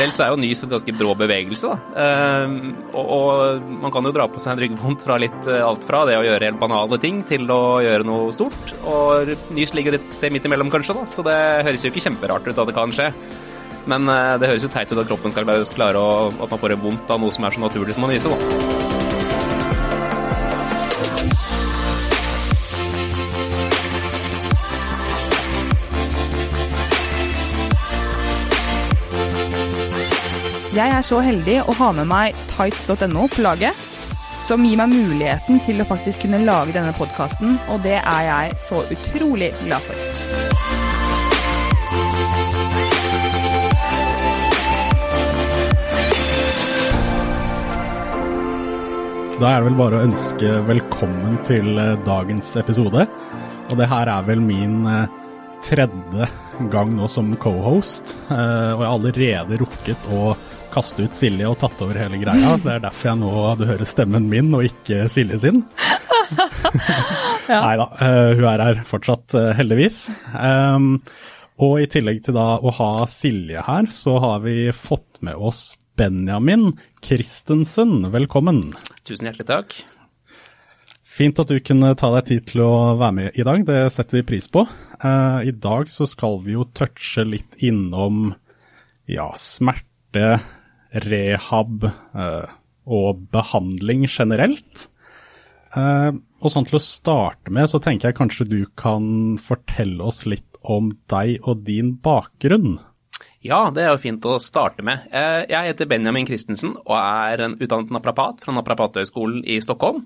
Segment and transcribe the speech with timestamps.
[0.00, 2.04] generelt så er jo nys en ganske brå bevegelse, da.
[2.04, 2.54] Eh,
[2.94, 6.04] og, og, man kan jo dra på seg en ryggvondt fra litt eh, alt fra
[6.08, 8.74] det å gjøre helt banale ting til å gjøre noe stort.
[8.88, 11.06] Og nys ligger et sted midt imellom, kanskje, da.
[11.12, 13.10] Så det høres jo ikke kjemperart ut at det kan skje.
[13.90, 16.74] Men eh, det høres jo teit ut at kroppen skal klare å, at man får
[16.74, 18.69] det vondt av noe som er så naturlig som å nyse, da.
[30.80, 33.76] Jeg er så heldig å ha med meg tights.no på laget,
[34.46, 38.54] som gir meg muligheten til å faktisk kunne lage denne podkasten, og det er jeg
[38.64, 39.98] så utrolig glad for.
[49.36, 53.04] Da er det vel bare å ønske velkommen til eh, dagens episode.
[53.68, 55.12] Og det her er vel min eh,
[55.60, 56.30] tredje
[56.72, 60.32] gang nå som co-host, eh, og jeg har allerede rukket å
[60.72, 62.54] kaste ut Silje og tatt over hele greia.
[62.62, 65.64] Det er derfor jeg nå du hører stemmen min og ikke Silje sin.
[67.50, 67.60] ja.
[67.64, 70.04] Nei da, uh, hun er her fortsatt, uh, heldigvis.
[70.34, 70.92] Um,
[71.60, 75.74] og i tillegg til da å ha Silje her, så har vi fått med oss
[76.00, 76.70] Benjamin
[77.04, 78.06] Christensen.
[78.14, 78.70] Velkommen.
[79.04, 79.80] Tusen hjertelig takk.
[81.10, 84.20] Fint at du kunne ta deg tid til å være med i dag, det setter
[84.20, 84.62] vi pris på.
[85.02, 88.30] Uh, I dag så skal vi jo touche litt innom
[89.10, 90.38] ja, smerte,
[90.92, 92.50] rehab eh,
[92.90, 94.88] og behandling generelt.
[95.76, 100.24] Eh, og sånn til å starte med, så tenker jeg kanskje du kan fortelle oss
[100.26, 102.78] litt om deg og din bakgrunn.
[103.40, 105.06] Ja, det er jo fint å starte med.
[105.16, 110.04] Eh, jeg heter Benjamin Christensen og er en utdannet naprapat fra Naprapathøgskolen i Stockholm.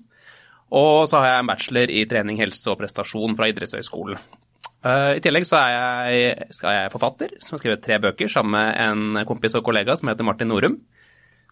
[0.74, 4.18] Og så har jeg en bachelor i trening, helse og prestasjon fra Idrettshøgskolen.
[4.84, 8.74] I tillegg så er jeg, skal jeg forfatter, som har skrevet tre bøker sammen med
[8.84, 10.76] en kompis og kollega som heter Martin Norum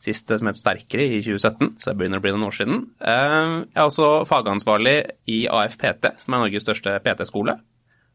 [0.03, 2.81] sist som het Sterkere i 2017, så det begynner å bli noen år siden.
[2.99, 4.97] Eh, jeg er også fagansvarlig
[5.31, 7.57] i AFPT, som er Norges største PT-skole.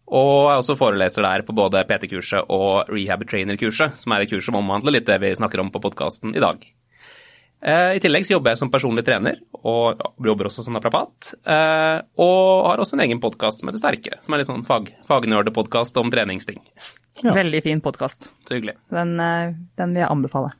[0.07, 4.31] Og jeg er også foreleser der på både PT-kurset og rehab trainer-kurset, som er et
[4.31, 6.63] kurs som omhandler litt det vi snakker om på podkasten i dag.
[7.61, 11.33] Eh, I tillegg så jobber jeg som personlig trener, og jobber også som naprapat.
[11.41, 14.91] Eh, og har også en egen podkast som heter Sterkere, som er litt sånn fag,
[15.09, 16.61] fagnerdepodkast om treningsting.
[17.23, 17.33] Ja.
[17.33, 18.29] Veldig fin podkast.
[18.45, 18.77] Så hyggelig.
[18.93, 20.53] Den, den vil jeg anbefale.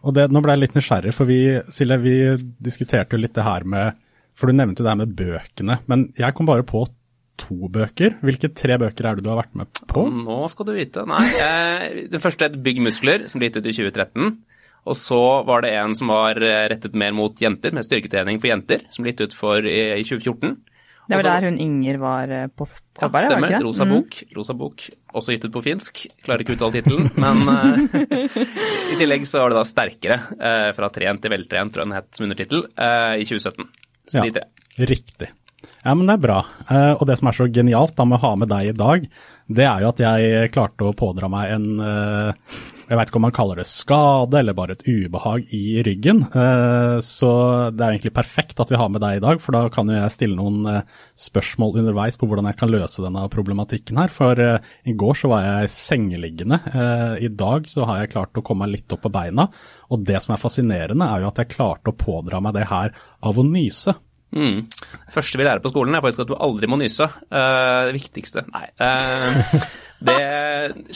[0.00, 1.40] Og det, Nå ble jeg litt nysgjerrig, for vi,
[1.72, 2.14] Silje, vi
[2.62, 3.98] diskuterte jo litt det her med
[4.38, 6.86] For du nevnte jo det her med bøkene, men jeg kom bare på
[7.40, 8.16] to bøker.
[8.24, 10.04] Hvilke tre bøker er det du har vært med på?
[10.12, 11.04] Nå skal du vite.
[11.08, 14.34] Nei, eh, den første het Bygg muskler, som ble gitt ut i 2013.
[14.88, 18.86] Og så var det en som var rettet mer mot jenter, med styrketrening for jenter,
[18.90, 20.54] som ble gitt ut for i 2014.
[21.10, 23.56] Det var der hun Inger var eh, på coveret, ja, stemmer.
[23.64, 23.94] Rosa mm.
[23.94, 24.18] bok.
[24.36, 24.84] Rosa bok.
[25.18, 26.04] Også gitt ut på finsk.
[26.22, 27.80] Klarer ikke uttale tittelen, men uh,
[28.92, 31.98] i tillegg så var det da Sterkere, uh, fra trent til veltrent, tror jeg den
[31.98, 33.70] het som undertittel, uh, i 2017.
[34.06, 34.46] Så ja, de tre.
[34.86, 35.32] Riktig.
[35.82, 36.38] Ja, men det er bra.
[37.00, 39.04] og det som er så genialt da med å ha med deg i dag,
[39.48, 41.66] det er jo at jeg klarte å pådra meg en
[42.90, 46.24] jeg vet ikke om man kaller det skade eller bare et ubehag i ryggen.
[46.26, 47.30] Eh, så
[47.70, 50.10] det er egentlig perfekt at vi har med deg i dag, for da kan jeg
[50.10, 54.10] stille noen eh, spørsmål underveis på hvordan jeg kan løse denne problematikken her.
[54.10, 54.58] For eh,
[54.90, 56.58] i går så var jeg sengeliggende.
[57.22, 59.46] I dag så har jeg klart å komme meg litt opp på beina.
[59.94, 62.96] Og det som er fascinerende, er jo at jeg klarte å pådra meg det her
[63.22, 63.94] av å nyse.
[64.34, 64.66] Mm.
[64.66, 67.06] Det første vi lærer på skolen er faktisk at du aldri må nyse.
[67.30, 68.66] det viktigste Nei.
[70.00, 70.16] Det,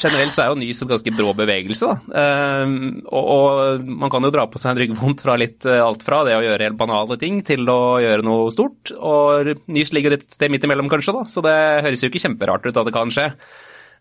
[0.00, 1.96] generelt så er jo nys en ganske brå bevegelse, da.
[2.08, 6.04] Uh, og, og, man kan jo dra på seg en ryggvondt fra litt uh, alt
[6.06, 8.94] fra det å gjøre helt banale ting til å gjøre noe stort.
[8.96, 11.28] Og nys ligger et sted midt imellom, kanskje, da.
[11.28, 11.54] Så det
[11.84, 13.28] høres jo ikke kjemperart ut at det kan skje.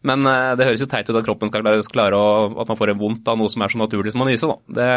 [0.08, 2.94] Men uh, det høres jo teit ut at kroppen skal klare, å, at man får
[2.94, 4.80] en vondt av noe som er så naturlig som å nyse, da.
[4.80, 4.90] Det,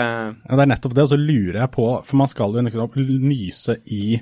[0.46, 3.80] ja, det er nettopp det, og så lurer jeg på, for man skal jo nyse
[3.90, 4.18] i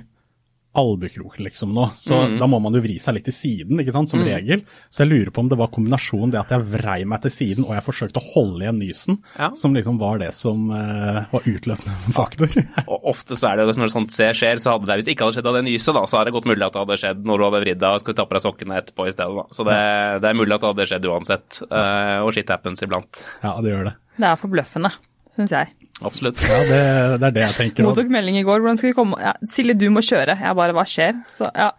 [0.79, 2.37] albuekroken liksom nå, så mm.
[2.41, 4.27] da må man jo vri seg litt til siden, ikke sant, som mm.
[4.27, 4.63] regel.
[4.93, 7.67] Så jeg lurer på om det var kombinasjonen det at jeg vrei meg til siden
[7.67, 9.51] og jeg forsøkte å holde igjen nysen, ja.
[9.57, 12.51] som liksom var det som uh, var utløsende faktor.
[12.85, 15.29] og ofte så er det jo når sånt skjer, så hadde det, hvis det ikke
[15.29, 17.25] hadde skjedd av det nyset, da, så er det godt mulig at det hadde skjedd
[17.29, 19.41] når du hadde vridd deg og skulle ta på deg sokkene etterpå i stedet.
[19.41, 19.47] Da.
[19.57, 19.79] Så det,
[20.23, 23.25] det, er mulig at det hadde skjedd uansett, uh, og shit happens iblant.
[23.45, 23.97] Ja, det gjør det.
[24.15, 24.93] Det er forbløffende,
[25.35, 25.84] syns jeg.
[26.03, 26.41] Absolutt.
[26.43, 26.79] Ja, det,
[27.21, 27.85] det, er det jeg tenker.
[27.87, 28.59] Mottok melding i går.
[28.63, 30.35] Hvordan skal vi komme ja, Silje, du må kjøre.
[30.41, 31.15] Jeg bare Hva skjer?
[31.31, 31.69] Så ja.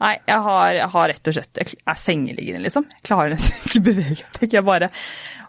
[0.00, 2.86] Nei, jeg har, jeg har, rett og slett Jeg er sengeliggende, liksom.
[2.88, 4.46] Jeg klarer nesten ikke bevege meg.
[4.56, 4.88] Jeg bare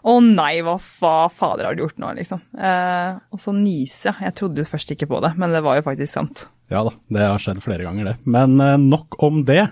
[0.02, 2.42] Å nei, hva, hva, fader har du gjort nå, liksom.
[2.58, 4.28] Eh, og så nyser jeg.
[4.28, 6.44] Jeg trodde jo først ikke på det, men det var jo faktisk sant.
[6.72, 8.16] Ja da, det har skjedd flere ganger, det.
[8.28, 9.64] Men eh, nok om det.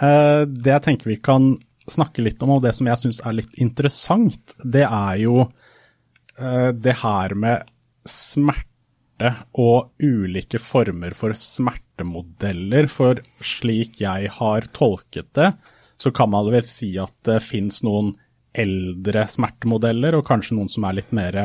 [0.00, 1.52] Eh, det jeg tenker vi kan
[1.90, 6.70] snakke litt om, og det som jeg syns er litt interessant, det er jo eh,
[6.72, 7.68] det her med
[8.08, 12.88] smerte og ulike former for smertemodeller.
[12.92, 15.52] For slik jeg har tolket det,
[16.00, 18.14] så kan man vel si at det fins noen
[18.54, 21.38] eldre smertemodeller, og kanskje noen som er litt mer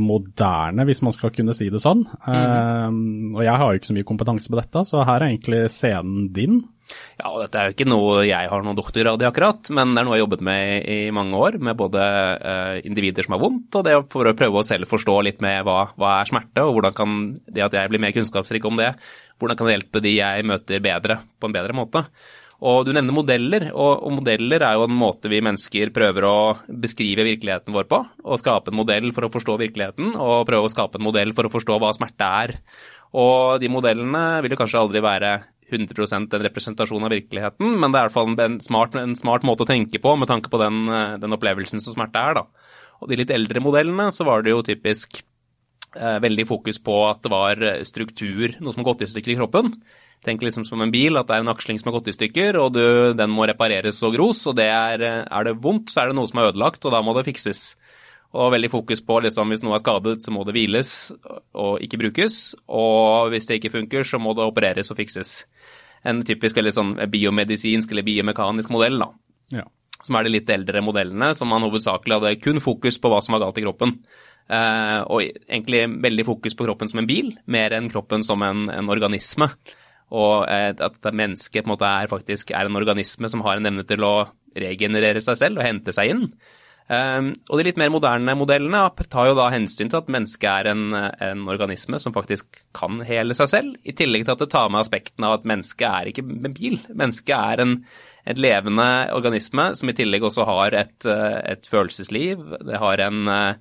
[0.00, 2.04] moderne, hvis man skal kunne si det sånn.
[2.26, 3.34] Mm.
[3.36, 6.30] og jeg har jo ikke så mye kompetanse på dette, så her er egentlig scenen
[6.34, 6.62] din.
[7.16, 10.02] Ja, og dette er jo ikke noe jeg har noen doktorgrad i akkurat, men det
[10.02, 13.42] er noe jeg har jobbet med i mange år, med både uh, individer som har
[13.42, 16.64] vondt, og det for å prøve å selv forstå litt med hva, hva er smerte,
[16.64, 17.18] og hvordan kan
[17.48, 18.92] det at jeg blir mer kunnskapsrik om det,
[19.40, 22.04] hvordan kan det hjelpe de jeg møter bedre, på en bedre måte.
[22.64, 26.36] Og du nevner modeller, og, og, modeller er jo en måte vi mennesker prøver å
[26.68, 27.98] beskrive virkeligheten vår på.
[28.24, 31.48] Og skape en modell for å forstå virkeligheten, og prøve å skape en modell for
[31.48, 32.54] å forstå hva smerte er.
[33.14, 35.34] Og de modellene vil jo kanskje aldri være
[35.74, 39.44] 100% en representasjon av virkeligheten, men det er i hvert fall en smart, en smart
[39.48, 40.84] måte å tenke på med tanke på den,
[41.20, 42.40] den, opplevelsen som smerte er.
[42.40, 42.72] da.
[43.02, 45.20] Og de litt eldre modellene så var det jo typisk
[45.96, 49.38] eh, veldig fokus på at det var struktur, noe som har gått i stykker i
[49.40, 49.72] kroppen.
[50.24, 52.56] Tenk liksom som en bil, at det er en aksling som har gått i stykker,
[52.56, 52.84] og du,
[53.16, 54.40] den må repareres og gros.
[54.48, 57.02] Og det er, er, det vondt, så er det noe som er ødelagt, og da
[57.04, 57.74] må det fikses.
[58.34, 60.90] Og veldig fokus på liksom, hvis noe er skadet, så må det hviles
[61.60, 62.40] og ikke brukes.
[62.72, 65.36] Og hvis det ikke funker, så må det opereres og fikses.
[66.08, 69.12] En typisk veldig sånn biomedisinsk eller biomekanisk modell, da.
[69.60, 69.68] Ja.
[70.04, 73.36] Som er de litt eldre modellene, som man hovedsakelig hadde kun fokus på hva som
[73.36, 73.98] var galt i kroppen.
[74.44, 78.66] Eh, og egentlig veldig fokus på kroppen som en bil, mer enn kroppen som en,
[78.72, 79.52] en organisme
[80.14, 83.86] og at mennesket på en måte er, faktisk er en organisme som har en evne
[83.88, 84.16] til å
[84.54, 86.28] regenerere seg selv og hente seg inn.
[86.84, 90.68] Um, og de litt mer moderne modellene tar jo da hensyn til at mennesket er
[90.74, 94.68] en, en, organisme som faktisk kan hele seg selv, i tillegg til at det tar
[94.68, 96.76] med aspekten av at mennesket er ikke en bil.
[96.92, 97.74] Mennesket er en,
[98.28, 102.44] et levende organisme som i tillegg også har et, et følelsesliv.
[102.68, 103.54] Det har en Eh,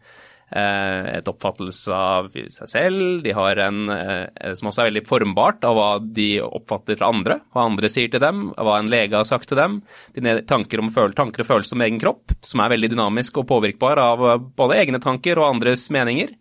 [0.53, 3.23] et oppfattelse av seg selv.
[3.25, 7.39] De har en eh, som også er veldig formbart av hva de oppfatter fra andre,
[7.55, 9.79] hva andre sier til dem, hva en lege har sagt til dem.
[10.15, 10.83] Dine tanker,
[11.17, 14.79] tanker og følelser om egen kropp, som er veldig dynamisk og påvirkbar av eh, både
[14.83, 16.35] egne tanker og andres meninger.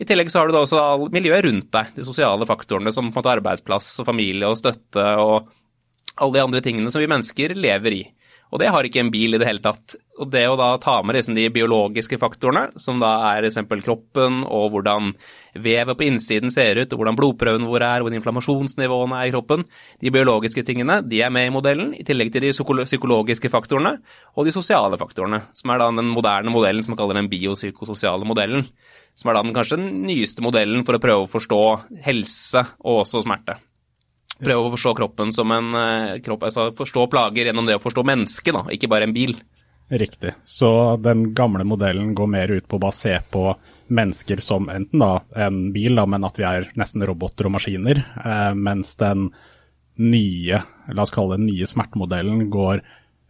[0.00, 3.14] I tillegg så har du da også miljøet rundt deg, de sosiale faktorene som på
[3.14, 5.52] en måte arbeidsplass og familie og støtte og
[6.16, 8.02] alle de andre tingene som vi mennesker lever i.
[8.52, 9.94] Og det har ikke en bil i det hele tatt.
[10.20, 13.56] Og det å da ta med liksom de biologiske faktorene, som da er f.eks.
[13.80, 15.14] kroppen og hvordan
[15.64, 19.64] vevet på innsiden ser ut, og hvordan blodprøvene våre er, hvordan inflammasjonsnivåene er i kroppen,
[20.04, 23.96] de biologiske tingene de er med i modellen, i tillegg til de psykologiske faktorene
[24.36, 28.28] og de sosiale faktorene, som er da den moderne modellen som man kaller den biopsykososiale
[28.28, 28.68] modellen.
[29.16, 31.62] Som er da den kanskje den nyeste modellen for å prøve å forstå
[32.04, 33.56] helse og også smerte.
[34.42, 38.04] Prøve å forstå kroppen som en eh, kropp, altså forstå plager gjennom det å forstå
[38.06, 39.36] mennesket, ikke bare en bil.
[39.92, 40.32] Riktig.
[40.44, 43.50] Så den gamle modellen går mer ut på å bare se på
[43.92, 45.12] mennesker som enten da
[45.46, 49.28] en bil, da, men at vi er nesten roboter og maskiner, eh, mens den
[50.00, 52.80] nye, la oss kalle den nye smertemodellen, går,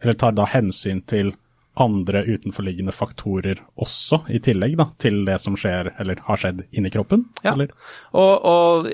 [0.01, 1.33] eller tar da hensyn til
[1.81, 6.91] andre utenforliggende faktorer også, i tillegg da, til det som skjer eller har skjedd inni
[6.93, 7.25] kroppen?
[7.41, 7.71] Ja, eller?
[8.13, 8.89] og, og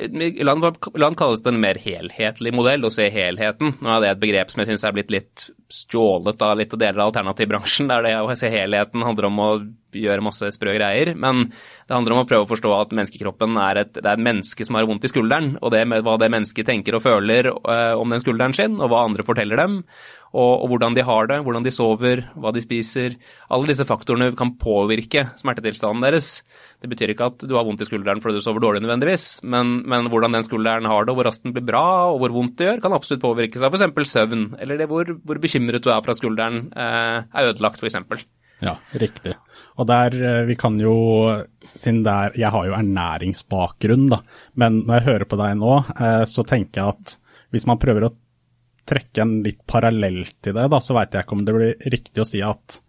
[0.48, 3.76] land, land, kalles det en mer helhetlig modell, å se helheten.
[3.84, 7.02] Nå er det et begrep som jeg syns er blitt litt stjålet av litt deler
[7.02, 9.50] av alternativbransjen, der det å se helheten handler om å
[9.94, 11.12] gjøre masse sprø greier.
[11.20, 14.24] Men det handler om å prøve å forstå at menneskekroppen er et, det er et
[14.30, 17.52] menneske som har vondt i skulderen, og det med hva det mennesket tenker og føler
[17.52, 19.82] øh, om den skulderen sin, og hva andre forteller dem
[20.30, 23.16] og, og, hvordan de har det, hvordan de sover, hva de spiser.
[23.50, 26.32] Alle disse faktorene kan påvirke smertetilstanden deres.
[26.80, 29.80] Det betyr ikke at du har vondt i skulderen fordi du sover dårlig nødvendigvis, men,
[29.90, 32.58] men hvordan den skulderen har det, og hvor raskt den blir bra, og hvor vondt
[32.60, 34.12] det gjør, kan absolutt påvirkes av f.eks.
[34.14, 38.28] søvn, eller det hvor, hvor, bekymret du er for at skulderen eh, er ødelagt, f.eks.
[38.64, 39.34] Ja, riktig.
[39.80, 40.94] Og der, eh, vi kan jo,
[41.74, 44.22] siden det er jeg har jo ernæringsbakgrunn, da,
[44.60, 47.16] men når jeg hører på deg nå, eh, så tenker jeg at
[47.56, 48.16] hvis man prøver å
[48.90, 52.24] trekke en litt parallell til det, da, så veit jeg ikke om det blir riktig
[52.24, 52.80] å si at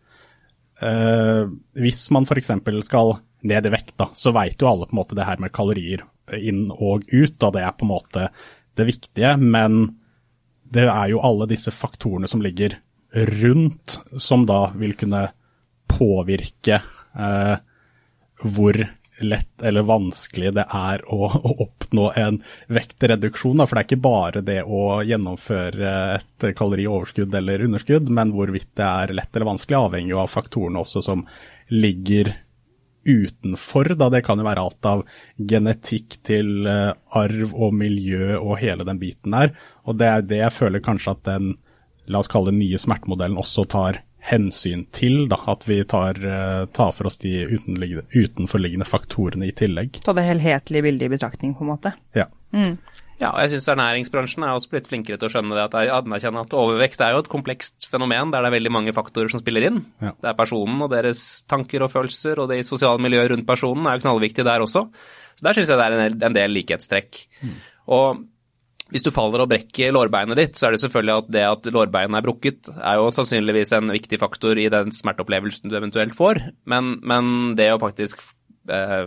[0.85, 1.45] uh,
[1.78, 2.54] hvis man f.eks.
[2.87, 3.19] skal
[3.50, 6.04] ned i vekt, da, så veit jo alle på en måte det her med kalorier
[6.37, 8.28] inn og ut, da det er på en måte
[8.78, 9.33] det viktige.
[9.40, 9.80] Men
[10.71, 12.78] det er jo alle disse faktorene som ligger
[13.40, 15.25] rundt, som da vil kunne
[15.90, 16.78] påvirke
[17.19, 17.57] uh,
[18.40, 18.78] hvor
[19.21, 22.41] lett eller vanskelig det er å, å oppnå en
[22.73, 23.61] vektreduksjon.
[23.61, 23.69] Da.
[23.69, 28.87] For det er ikke bare det å gjennomføre et kalorioverskudd eller underskudd, men hvorvidt det
[28.87, 31.27] er lett eller vanskelig, avhenger jo av faktorene også som
[31.71, 32.35] ligger
[33.05, 33.95] utenfor.
[33.97, 34.11] Da.
[34.12, 39.00] Det kan jo være alt av genetikk til uh, arv og miljø og hele den
[39.00, 39.55] biten der.
[39.89, 41.55] Og det er det jeg føler kanskje at den
[42.11, 46.65] la oss kalle det nye smertemodellen også tar hensyn til da, at vi tar, eh,
[46.77, 50.03] tar for oss de utenforliggende faktorene i tillegg.
[50.05, 51.95] Ta det helhetlige bildet i betraktning, på en måte.
[52.17, 52.29] Ja.
[53.21, 55.67] Ja, og jeg syns ernæringsbransjen er også blitt flinkere til å skjønne det.
[55.69, 58.95] At jeg anerkjenner at overvekt er jo et komplekst fenomen der det er veldig mange
[58.97, 59.83] faktorer som spiller inn.
[60.00, 60.15] Ja.
[60.17, 63.99] Det er personen og deres tanker og følelser, og det sosiale miljøet rundt personen er
[63.99, 64.87] jo knallviktig der også.
[65.37, 67.21] Så der syns jeg det er en, en del likhetstrekk.
[67.93, 68.25] Og
[68.90, 72.18] hvis du faller og brekker lårbeinet ditt, så er det selvfølgelig at det at lårbeinet
[72.18, 76.42] er brukket, er jo sannsynligvis en viktig faktor i den smerteopplevelsen du eventuelt får.
[76.70, 78.23] Men, men det å faktisk
[78.70, 79.06] eh,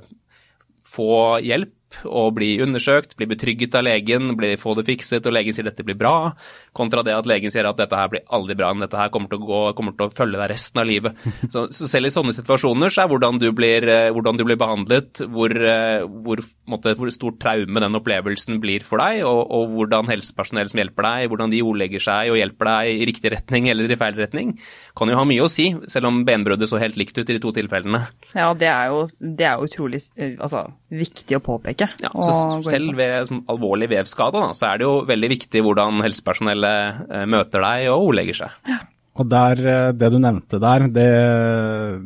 [0.87, 1.13] få
[1.43, 5.67] hjelp og bli undersøkt, bli betrygget av legen, bli, få det fikset, og legen sier
[5.67, 6.33] dette blir bra,
[6.75, 9.31] kontra det at legen sier at dette her blir aldri bra, men dette her kommer
[9.31, 11.19] til å, gå, kommer til å følge deg resten av livet.
[11.53, 14.57] Så, så selv i sånne situasjoner så er hvordan du blir, eh, hvordan du blir
[14.57, 16.39] behandlet, hvor, eh, hvor,
[16.71, 21.05] måtte, hvor stort traume den opplevelsen blir for deg, og, og hvordan helsepersonell som hjelper
[21.05, 24.55] deg, hvordan de ordlegger seg og hjelper deg i riktig retning eller i feil retning,
[24.97, 27.41] kan jo ha mye å si, selv om benbruddet så helt likt ut i de
[27.43, 28.05] to tilfellene.
[28.33, 31.82] Ja, det er jo, det er jo utrolig eh, altså, viktig å påpeke.
[32.03, 32.71] Ja, inn på.
[32.71, 37.63] selv ved alvorlig vevskade, da, så er det jo veldig viktig hvordan helsepersonellet eh, møter
[37.65, 38.73] deg og ordlegger seg.
[39.21, 41.09] Og der, eh, det du nevnte der, det,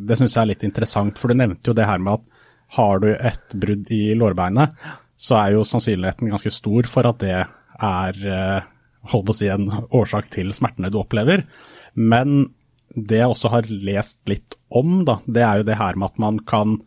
[0.09, 1.19] det syns jeg er litt interessant.
[1.19, 2.25] For du nevnte jo det her med at
[2.77, 4.75] har du et brudd i lårbeinet,
[5.17, 8.67] så er jo sannsynligheten ganske stor for at det er eh,
[9.13, 11.45] holdt på å si, en årsak til smertene du opplever.
[11.95, 12.51] Men
[12.93, 16.21] det jeg også har lest litt om, da, det er jo det her med at
[16.21, 16.79] man kan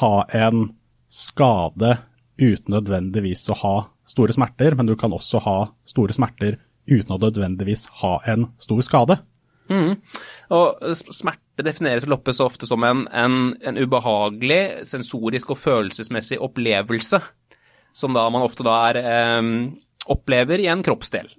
[0.00, 0.70] ha en
[1.12, 1.96] skade
[2.40, 3.74] uten nødvendigvis å ha
[4.08, 5.58] store smerter, men du kan også ha
[5.88, 6.58] store smerter
[6.88, 9.18] uten å nødvendigvis ha en stor skade.
[10.52, 16.40] Og smerte defineres til oppe så ofte som en, en, en ubehagelig sensorisk og følelsesmessig
[16.42, 17.22] opplevelse,
[17.96, 19.52] som da man ofte da er, eh,
[20.12, 21.30] opplever i en kroppsdel.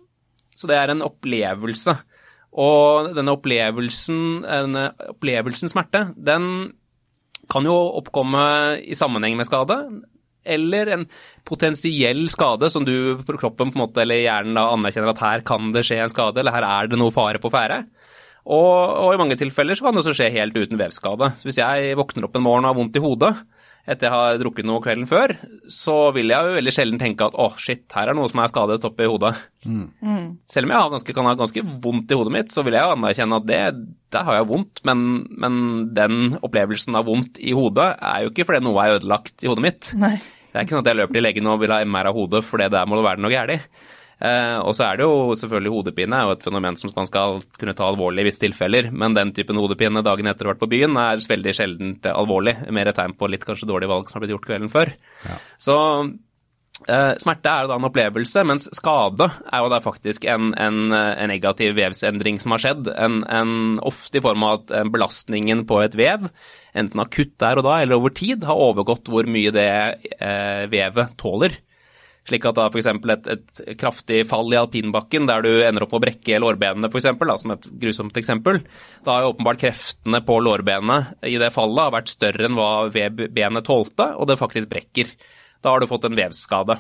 [0.56, 1.98] Så det er en opplevelse.
[2.64, 6.46] Og denne opplevelsen, denne opplevelsen smerte, den
[7.52, 8.44] kan jo oppkomme
[8.86, 9.76] i sammenheng med skade,
[10.46, 11.06] eller en
[11.48, 15.46] potensiell skade som du på kroppen på en måte, eller hjernen da anerkjenner at her
[15.48, 17.84] kan det skje en skade, eller her er det noe fare på ferde.
[18.44, 21.32] Og, og i mange tilfeller så kan det også skje helt uten vevskade.
[21.40, 23.32] Så hvis jeg våkner opp en morgen og har vondt i hodet
[23.84, 25.34] etter jeg har drukket noe kvelden før,
[25.72, 28.52] så vil jeg jo veldig sjelden tenke at å, shit, her er noe som er
[28.52, 29.34] skadet oppi hodet.
[30.52, 32.86] Selv om jeg har ganske, kan ha ganske vondt i hodet mitt, så vil jeg
[32.86, 33.60] jo anerkjenne at det,
[34.16, 35.02] der har jeg vondt, men,
[35.36, 35.58] men
[35.98, 39.68] den opplevelsen av vondt i hodet er jo ikke fordi noe er ødelagt i hodet
[39.68, 39.92] mitt.
[40.00, 40.16] Nei.
[40.54, 42.44] Det er ikke sånn at jeg løper til legen og vil ha MR av hodet,
[42.46, 43.68] for det der må det være noe galt.
[44.22, 47.40] Eh, og så er det jo selvfølgelig hodepine er jo et fenomen som man skal
[47.60, 50.64] kunne ta alvorlig i visse tilfeller, men den typen hodepine dagen etter å ha vært
[50.64, 52.56] på byen er veldig sjelden alvorlig.
[52.74, 54.94] Mer et tegn på litt kanskje dårlig valg som har blitt gjort kvelden før.
[55.62, 55.78] Så
[56.88, 60.80] eh, smerte er jo da en opplevelse, mens skade er jo da faktisk en, en,
[60.94, 62.94] en negativ vevsendring som har skjedd.
[62.94, 63.54] En, en,
[63.84, 66.30] ofte i form av at eh, belastningen på et vev,
[66.78, 69.70] enten akutt der og da eller over tid, har overgått hvor mye det
[70.20, 71.60] eh, vevet tåler.
[72.24, 72.88] Slik at da f.eks.
[72.88, 77.28] Et, et kraftig fall i alpinbakken der du ender opp med å brekke lårbenene, for
[77.28, 78.62] da, som et grusomt eksempel,
[79.04, 83.68] da har jo åpenbart kreftene på lårbenet i det fallet vært større enn hva benet
[83.68, 85.12] tålte, og det faktisk brekker.
[85.64, 86.80] Da har du fått en vevsskade.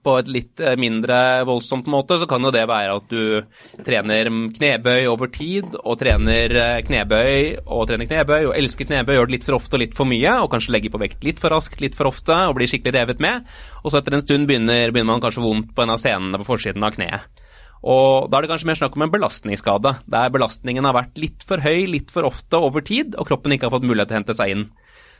[0.00, 4.30] På et litt eh, mindre voldsomt måte så kan jo det være at du trener
[4.56, 9.36] knebøy over tid, og trener eh, knebøy og trener knebøy og elsker knebøy, gjør det
[9.36, 11.82] litt for ofte og litt for mye, og kanskje legger på vekt litt for raskt,
[11.84, 13.44] litt for ofte, og blir skikkelig revet med.
[13.84, 16.48] Og så etter en stund begynner, begynner man kanskje vondt på en av scenene på
[16.48, 17.44] forsiden av kneet.
[17.80, 21.44] Og da er det kanskje mer snakk om en belastningsskade, der belastningen har vært litt
[21.48, 24.20] for høy litt for ofte over tid, og kroppen ikke har fått mulighet til å
[24.20, 24.66] hente seg inn.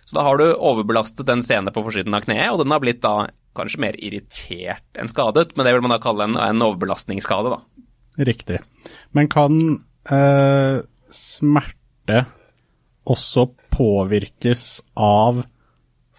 [0.09, 3.01] Så da har du overbelastet den sene på forsiden av kneet, og den har blitt
[3.05, 7.53] da kanskje mer irritert enn skadet, men det vil man da kalle en, en overbelastningsskade,
[7.53, 7.87] da.
[8.31, 8.61] Riktig.
[9.17, 9.57] Men kan
[10.13, 10.81] eh,
[11.11, 12.25] smerte
[13.11, 14.65] også påvirkes
[15.01, 15.43] av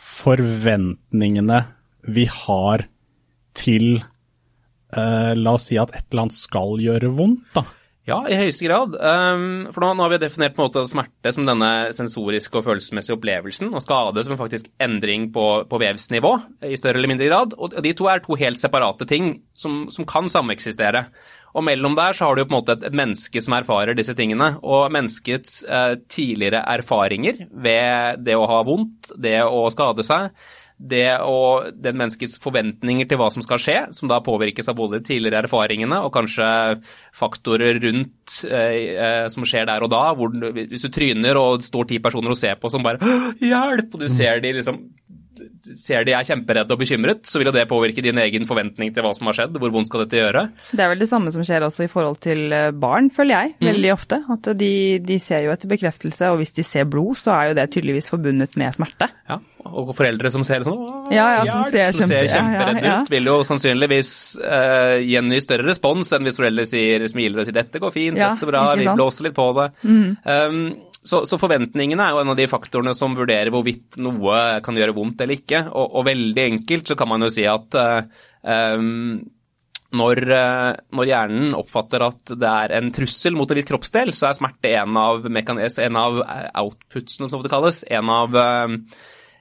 [0.01, 1.61] forventningene
[2.11, 2.87] vi har
[3.57, 7.65] til eh, La oss si at et eller annet skal gjøre vondt, da.
[8.09, 8.95] Ja, i høyeste grad.
[8.97, 12.65] Um, for nå, nå har vi definert på en måte smerte som denne sensoriske og
[12.65, 16.31] følelsesmessige opplevelsen, og skade som faktisk endring på, på vevsnivå
[16.65, 17.53] i større eller mindre grad.
[17.61, 21.05] Og de to er to helt separate ting som, som kan sameksistere.
[21.53, 24.55] Og mellom der så har du på en måte et menneske som erfarer disse tingene.
[24.65, 30.31] Og menneskets eh, tidligere erfaringer ved det å ha vondt, det å skade seg,
[30.81, 34.99] det og den menneskets forventninger til hva som skal skje, som da påvirkes av både
[34.99, 36.47] de tidligere erfaringene og kanskje
[37.17, 40.03] faktorer rundt eh, eh, som skjer der og da.
[40.17, 43.01] Hvor, hvis du tryner og det står ti personer og ser på som bare
[43.41, 44.81] 'Hjelp!' og du ser de liksom
[45.77, 49.05] ser de er kjemperedde og bekymret, så vil jo det påvirke din egen forventning til
[49.05, 49.57] hva som har skjedd.
[49.61, 50.45] Hvor vondt skal dette gjøre?
[50.71, 53.55] Det er vel det samme som skjer også i forhold til eh, barn, føler jeg,
[53.71, 54.21] veldig ofte.
[54.33, 54.73] At de,
[55.05, 58.11] de ser jo etter bekreftelse, og hvis de ser blod, så er jo det tydeligvis
[58.11, 59.09] forbundet med smerte.
[59.29, 62.93] Ja, og foreldre som ser sånn Ja, ja, som ser som ser kjempe- kjemperedde ja,
[62.93, 63.01] ja.
[63.01, 64.13] ut, vil jo sannsynligvis
[64.43, 68.39] uh, ny større respons enn hvis foreldre sier, smiler og sier 'dette går fint, dette
[68.39, 68.87] så bra, vi?
[68.87, 68.95] Mm.
[68.99, 69.69] blåser litt på det'.
[69.85, 70.63] Um,
[71.01, 74.93] så, så forventningene er jo en av de faktorene som vurderer hvorvidt noe kan gjøre
[74.93, 75.63] vondt eller ikke.
[75.73, 78.03] Og, og veldig enkelt så kan man jo si at uh,
[78.45, 79.23] um,
[79.97, 84.29] når, uh, når hjernen oppfatter at det er en trussel mot en viss kroppsdel, så
[84.29, 86.21] er smerte en av, en av
[86.61, 87.81] outputsene, som det kalles.
[87.91, 88.77] En av, eh,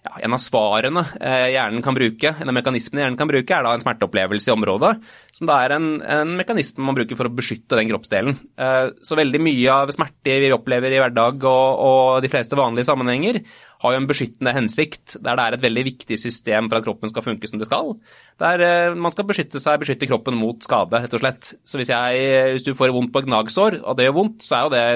[0.00, 3.66] ja, en av svarene eh, hjernen kan bruke, en av mekanismene hjernen kan bruke, er
[3.66, 4.92] da en smerteopplevelse i området,
[5.36, 8.38] som da er en, en mekanisme man bruker for å beskytte den kroppsdelen.
[8.56, 12.88] Eh, Så veldig mye av smerte vi opplever i hverdag og, og de fleste vanlige
[12.88, 13.42] sammenhenger,
[13.80, 17.12] har jo en beskyttende hensikt, der det er et veldig viktig system for at kroppen
[17.12, 17.94] skal funke som det skal.
[18.40, 21.54] Der eh, man skal beskytte seg, beskytte kroppen mot skade, rett og slett.
[21.64, 24.56] Så hvis, jeg, hvis du får vondt på et gnagsår, og det gjør vondt, så
[24.56, 24.86] er jo det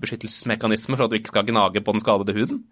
[0.00, 2.64] beskyttelsesmekanisme for at du ikke skal gnage på den skadede huden.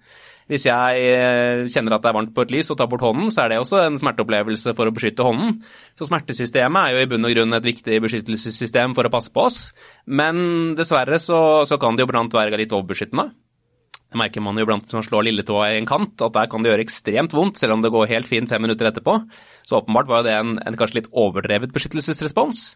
[0.48, 3.28] Hvis jeg eh, kjenner at det er varmt på et lys og tar bort hånden,
[3.34, 5.58] så er det også en smerteopplevelse for å beskytte hånden.
[5.98, 9.44] Så smertesystemet er jo i bunn og grunn et viktig beskyttelsessystem for å passe på
[9.44, 9.58] oss.
[10.08, 13.28] Men dessverre så, så kan det jo blant være litt overbeskyttende.
[14.08, 16.70] Det merker man jo iblant hvis slår lilletåa i en kant, at der kan det
[16.70, 19.18] gjøre ekstremt vondt, selv om det går helt fint fem minutter etterpå.
[19.68, 22.70] Så åpenbart var jo det en, en kanskje litt overdrevet beskyttelsesrespons.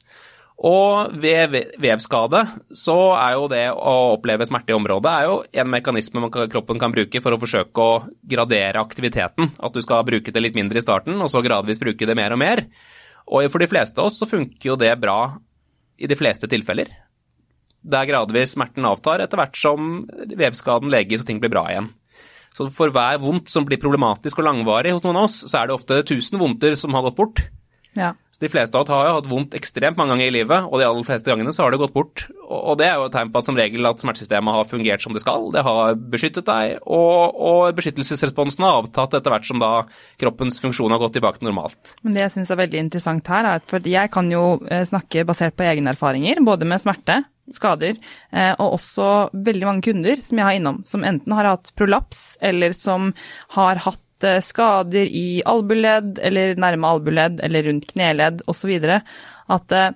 [0.63, 2.45] Og ved vevskade
[2.79, 6.79] så er jo det å oppleve smerte i området er jo en mekanisme kan, kroppen
[6.79, 9.51] kan bruke for å forsøke å gradere aktiviteten.
[9.59, 12.35] At du skal bruke det litt mindre i starten, og så gradvis bruke det mer
[12.37, 12.63] og mer.
[13.27, 15.35] Og for de fleste av oss så funker jo det bra
[15.99, 16.93] i de fleste tilfeller.
[17.83, 21.91] Der gradvis smerten avtar etter hvert som vevskaden leges og ting blir bra igjen.
[22.55, 25.69] Så for hver vondt som blir problematisk og langvarig hos noen av oss, så er
[25.69, 27.43] det ofte 1000 vondter som har gått bort.
[27.99, 28.15] Ja.
[28.33, 30.81] Så de fleste av oss har jo hatt vondt ekstremt mange ganger i livet, og
[30.81, 32.25] de aller fleste gangene så har det gått bort.
[32.49, 35.13] Og det er jo et tegn på at som regel at smertesystemet har fungert som
[35.13, 35.51] det skal.
[35.53, 39.73] Det har beskyttet deg, og, og beskyttelsesresponsen har avtatt etter hvert som da
[40.21, 41.95] kroppens funksjon har gått tilbake til normalt.
[42.01, 45.27] Men det jeg syns er veldig interessant her, er at jeg kan jo eh, snakke
[45.29, 47.21] basert på egne erfaringer, både med smerte,
[47.53, 47.99] skader,
[48.33, 52.39] eh, og også veldig mange kunder som jeg har innom, som enten har hatt prolaps,
[52.41, 53.13] eller som
[53.59, 54.01] har hatt
[54.45, 58.73] skader i albuledd, eller nærme albuledd, eller rundt kneledd osv.
[59.53, 59.91] At eh,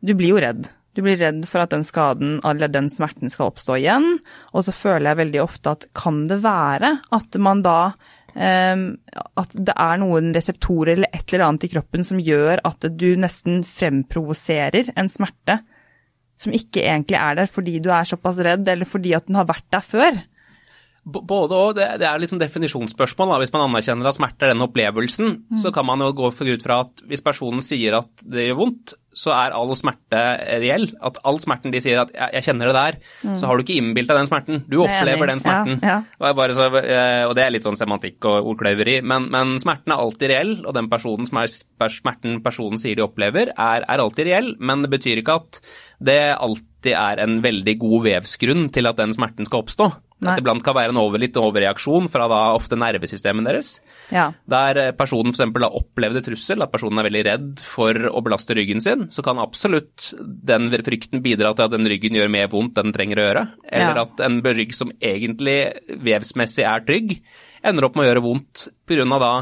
[0.00, 0.68] du blir jo redd.
[0.96, 4.16] Du blir redd for at den skaden eller den smerten skal oppstå igjen.
[4.50, 7.78] Og så føler jeg veldig ofte at kan det være at man da
[8.34, 8.84] eh,
[9.38, 13.12] At det er noen reseptorer eller et eller annet i kroppen som gjør at du
[13.20, 15.60] nesten fremprovoserer en smerte
[16.38, 19.48] som ikke egentlig er der fordi du er såpass redd, eller fordi at den har
[19.48, 20.20] vært der før.
[21.08, 21.74] Både og.
[21.78, 23.32] Det, det er sånn definisjonsspørsmål.
[23.32, 23.40] Da.
[23.42, 26.82] Hvis man anerkjenner at smerte er den opplevelsen, så kan man jo gå ut fra
[26.84, 30.20] at hvis personen sier at det gjør vondt, så er all smerte
[30.62, 30.86] reell.
[31.04, 32.98] At all smerten de sier at jeg, kjenner det der,
[33.40, 34.62] så har du ikke innbilt deg den smerten.
[34.68, 35.80] Du er opplever den smerten.
[35.82, 36.32] Ja, ja.
[36.32, 40.02] Og, så, eh, og det er litt sånn semantikk og ordkløyveri, men, men smerten er
[40.04, 41.52] alltid reell, og den personen som er
[41.94, 45.62] smerten personen sier de opplever, er, er alltid reell, men det betyr ikke at
[46.04, 49.90] det alltid er en veldig god vevsgrunn til at den smerten skal oppstå.
[50.18, 53.68] At det iblant kan være en over, litt overreaksjon fra da ofte nervesystemet deres.
[54.10, 54.32] Ja.
[54.50, 55.44] Der eh, personen f.eks.
[55.62, 59.38] har opplevd trussel, at personen er veldig redd for å belaste ryggen sin, så kan
[59.38, 63.28] absolutt den frykten bidra til at den ryggen gjør mer vondt enn den trenger å
[63.28, 63.44] gjøre.
[63.70, 64.02] Eller Ja.
[64.08, 67.20] at en rygg som egentlig vevsmessig er trygg,
[67.62, 69.06] ender opp med å gjøre vondt pga.
[69.18, 69.32] da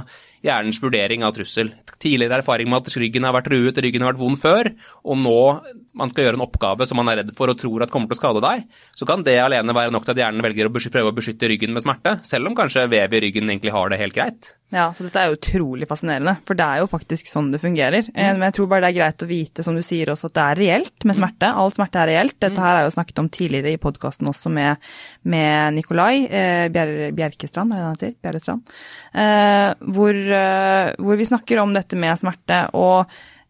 [0.44, 1.72] hjernens vurdering av trussel.
[2.02, 4.70] Tidligere erfaring med at ryggen har vært ruet, ryggen har vært vond før,
[5.06, 5.38] og nå
[5.96, 8.18] man skal gjøre en oppgave som man er redd for og tror at kommer til
[8.18, 11.12] å skade deg, så kan det alene være nok til at hjernen velger å prøve
[11.12, 14.16] å beskytte ryggen med smerte, selv om kanskje vev i ryggen egentlig har det helt
[14.16, 14.52] greit.
[14.74, 18.08] Ja, så dette er jo utrolig fascinerende, for det er jo faktisk sånn det fungerer.
[18.10, 18.40] Mm.
[18.40, 20.46] Men jeg tror bare det er greit å vite, som du sier også, at det
[20.46, 21.52] er reelt med smerte.
[21.62, 22.34] All smerte er reelt.
[22.42, 24.82] Dette her er jo snakket om tidligere i podkasten også med,
[25.30, 28.18] med Nikolai eh, Bjer Bjerkestrand, er det han heter?
[28.26, 28.76] Bjerrestrand.
[29.14, 32.64] Eh, hvor, eh, hvor vi snakker om dette med smerte.
[32.74, 33.06] og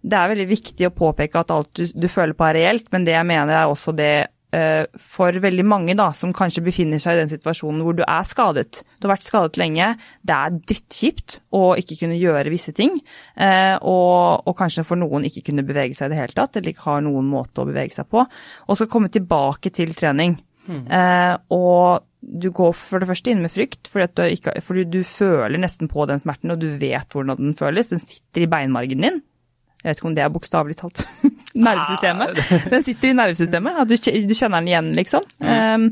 [0.07, 3.07] det er veldig viktig å påpeke at alt du, du føler på er reelt, men
[3.07, 7.17] det jeg mener er også det eh, for veldig mange da, som kanskje befinner seg
[7.17, 8.83] i den situasjonen hvor du er skadet.
[8.97, 9.91] Du har vært skadet lenge,
[10.25, 12.95] det er drittkjipt å ikke kunne gjøre visse ting,
[13.35, 16.73] eh, og, og kanskje for noen ikke kunne bevege seg i det hele tatt, eller
[16.73, 20.39] ikke har noen måte å bevege seg på, og så komme tilbake til trening.
[20.67, 24.87] Eh, og du går for det første inn med frykt, fordi, at du, ikke, fordi
[24.91, 27.93] du føler nesten på den smerten, og du vet hvordan den føles.
[27.93, 29.21] Den sitter i beinmargen din.
[29.83, 31.05] Jeg vet ikke om det er bokstavelig talt.
[31.57, 32.41] nervesystemet.
[32.73, 33.81] Den sitter i nervesystemet.
[33.83, 35.27] At du, du kjenner den igjen, liksom.
[35.41, 35.89] Um,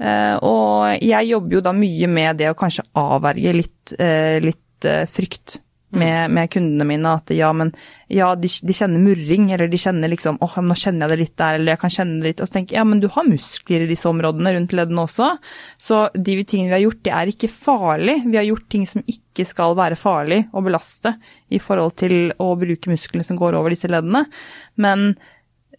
[0.00, 4.88] eh, og jeg jobber jo da mye med det å kanskje avverge litt, eh, litt
[4.88, 5.58] uh, frykt
[5.90, 7.12] med, med, kundene mine.
[7.20, 7.72] At ja, men
[8.12, 11.36] ja, de, de kjenner murring, eller de kjenner liksom åh, nå kjenner jeg det litt
[11.40, 12.42] der, eller jeg kan kjenne det litt.
[12.42, 15.30] Og så tenker jeg ja, men du har muskler i disse områdene rundt leddene også.
[15.80, 18.18] Så de tingene vi har gjort, det er ikke farlig.
[18.26, 21.14] Vi har gjort ting som ikke skal være farlig å belaste
[21.54, 24.26] i forhold til å bruke musklene som går over disse leddene.
[24.82, 25.12] Men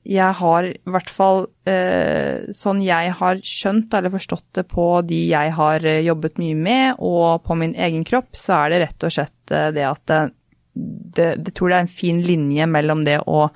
[0.07, 5.19] jeg har i hvert fall eh, sånn jeg har skjønt eller forstått det på de
[5.33, 9.05] jeg har eh, jobbet mye med, og på min egen kropp, så er det rett
[9.05, 10.21] og slett eh, det at det,
[10.73, 13.49] det, det tror det er en fin linje mellom det å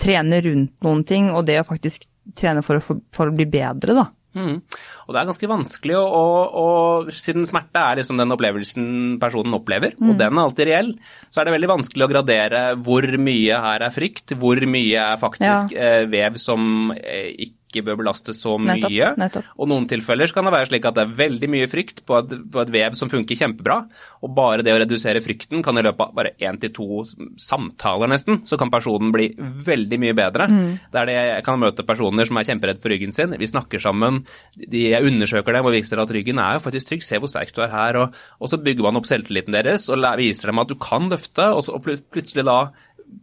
[0.00, 3.96] trene rundt noen ting og det å faktisk trene for å, for å bli bedre,
[3.96, 4.06] da.
[4.36, 4.60] Mm.
[5.06, 6.26] Og det er ganske vanskelig å, å,
[6.60, 6.66] å,
[7.14, 8.90] Siden smerte er liksom den opplevelsen
[9.22, 10.10] personen opplever, mm.
[10.12, 10.92] og den er alltid reell,
[11.30, 15.22] så er det veldig vanskelig å gradere hvor mye her er frykt, hvor mye er
[15.22, 15.88] faktisk ja.
[16.00, 18.76] eh, vev som eh, ikke ikke bør belastes så mye.
[18.80, 19.50] Nettopp, nettopp.
[19.56, 22.34] Og noen tilfeller kan det være slik at det er veldig mye frykt på et,
[22.52, 23.78] på et, vev som funker kjempebra,
[24.20, 27.02] og bare det å redusere frykten kan i løpet av bare én til to
[27.40, 30.48] samtaler nesten, så kan personen bli veldig mye bedre.
[30.50, 30.68] Mm.
[30.92, 33.34] Det det jeg kan møte personer som er kjemperedd for ryggen sin.
[33.40, 34.22] Vi snakker sammen,
[34.56, 37.54] de, jeg undersøker dem og viser at ryggen er jo faktisk trygg, se hvor sterk
[37.56, 38.00] du er her.
[38.02, 41.50] Og, og så bygger man opp selvtilliten deres og viser dem at du kan løfte,
[41.54, 42.60] og, så, og plutselig da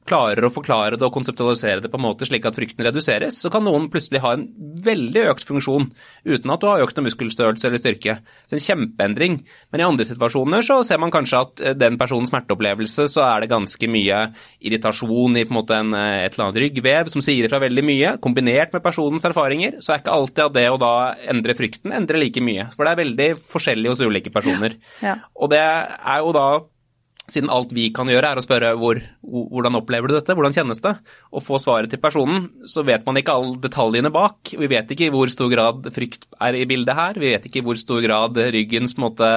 [0.07, 3.51] klarer å forklare det og konseptualisere det på en måte slik at frykten reduseres, så
[3.53, 4.47] kan noen plutselig ha en
[4.83, 5.89] veldig økt funksjon
[6.27, 8.17] uten at du har økt noe muskelstørrelse eller styrke.
[8.47, 9.39] Så en kjempeendring.
[9.73, 13.43] Men i andre situasjoner så ser man kanskje at eh, den personens smerteopplevelse så er
[13.43, 14.21] det ganske mye
[14.63, 17.85] irritasjon i på en måte en, eh, et eller annet ryggvev som sier ifra veldig
[17.87, 18.15] mye.
[18.23, 20.95] Kombinert med personens erfaringer så er ikke alltid at det å da
[21.33, 22.69] endre frykten endrer like mye.
[22.75, 24.77] For det er veldig forskjellig hos ulike personer.
[25.01, 25.07] Ja.
[25.07, 25.19] Ja.
[25.37, 26.47] Og det er jo da
[27.27, 30.79] siden alt vi kan gjøre er å spørre hvor, hvordan opplever du dette, hvordan kjennes
[30.83, 30.93] det,
[31.35, 34.53] og få svaret til personen, så vet man ikke alle detaljene bak.
[34.55, 37.59] Vi vet ikke i hvor stor grad frykt er i bildet her, vi vet ikke
[37.59, 39.31] i hvor stor grad ryggens på en måte,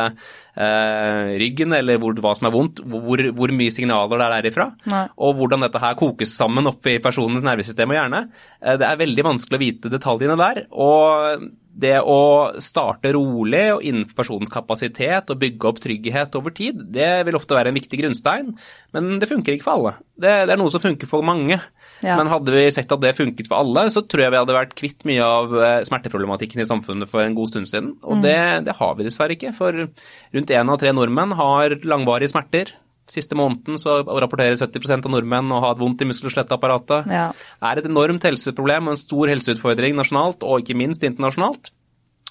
[0.54, 4.68] eh, ryggen eller hvor, hva som er vondt, hvor, hvor mye signaler det er derifra,
[4.92, 5.04] Nei.
[5.18, 8.22] og hvordan dette her kokes sammen oppi i personens nervesystem og hjerne.
[8.62, 10.62] Eh, det er veldig vanskelig å vite detaljene der.
[10.70, 12.20] og det å
[12.62, 17.56] starte rolig og innenfor personens kapasitet og bygge opp trygghet over tid, det vil ofte
[17.56, 18.50] være en viktig grunnstein,
[18.96, 19.94] men det funker ikke for alle.
[20.20, 21.60] Det, det er noe som funker for mange.
[22.00, 22.16] Ja.
[22.16, 24.76] Men hadde vi sett at det funket for alle, så tror jeg vi hadde vært
[24.78, 27.94] kvitt mye av eh, smerteproblematikken i samfunnet for en god stund siden.
[28.00, 28.22] Og mm.
[28.24, 32.72] det, det, har vi dessverre ikke, for rundt én av tre nordmenn har langvarige smerter.
[33.10, 37.10] Siste måneden så rapporterer 70% av nordmenn å ha et vondt i muskel- og skjelettapparatet.
[37.10, 37.26] Ja.
[37.34, 41.72] Det er et enormt helseproblem og en stor helseutfordring nasjonalt, og ikke minst internasjonalt.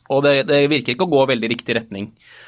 [0.09, 2.07] Og det, det, virker ikke å gå veldig riktig retning.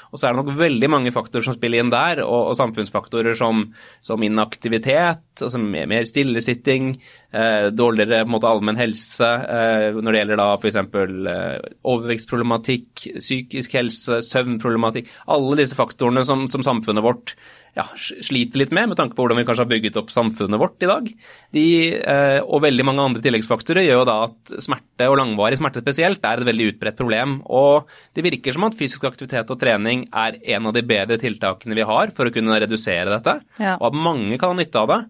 [0.09, 3.37] Og så er det nok veldig mange faktorer som spiller inn der, og, og samfunnsfaktorer
[3.37, 3.67] som,
[4.03, 6.95] som inaktivitet, altså mer, mer stillesitting,
[7.29, 10.79] eh, dårligere måte, allmenn helse eh, når det gjelder da f.eks.
[10.81, 15.13] Eh, overvekstproblematikk, psykisk helse, søvnproblematikk.
[15.29, 17.35] Alle disse faktorene som, som samfunnet vårt
[17.77, 20.83] ja, sliter litt med, med tanke på hvordan vi kanskje har bygget opp samfunnet vårt
[20.83, 21.07] i dag.
[21.55, 25.83] De, eh, og veldig mange andre tilleggsfaktorer gjør jo da at smerte, og langvarig smerte
[25.83, 27.39] spesielt, er et veldig utbredt problem.
[27.47, 31.77] Og det virker som at fysisk aktivitet og trening er en av de bedre tiltakene
[31.79, 33.77] vi har for å kunne redusere dette, ja.
[33.77, 35.01] og at mange kan ha nytte av det.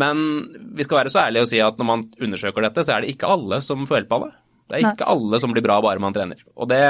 [0.00, 0.20] Men
[0.76, 3.16] vi skal være så ærlige å si at når man undersøker dette, så er det
[3.16, 4.34] ikke alle som får hjelp av det.
[4.70, 5.16] Det er ikke Nei.
[5.16, 6.40] alle som blir bra bare man trener.
[6.56, 6.80] Og det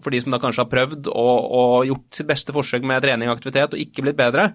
[0.00, 3.30] for de som da kanskje har prøvd og, og gjort sitt beste forsøk med trening
[3.30, 4.50] og aktivitet og ikke blitt bedre.